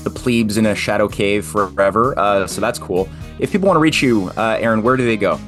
[0.04, 2.18] the plebes in a shadow cave forever.
[2.18, 3.08] Uh, so that's cool.
[3.38, 5.38] If people want to reach you, uh, Aaron, where do they go?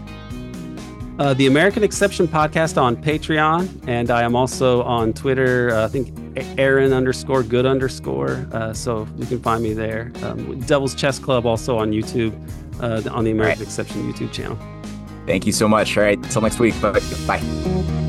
[1.20, 5.70] Uh, the American Exception podcast on Patreon, and I am also on Twitter.
[5.70, 6.18] Uh, I think
[6.58, 8.48] Aaron underscore good underscore.
[8.52, 10.12] Uh, so you can find me there.
[10.22, 12.32] Um, Devil's Chess Club also on YouTube,
[12.80, 13.60] uh, on the American right.
[13.60, 14.58] Exception YouTube channel.
[15.26, 15.94] Thank you so much.
[15.98, 16.80] All right, until next week.
[16.80, 17.00] Bye.
[17.26, 17.99] Bye.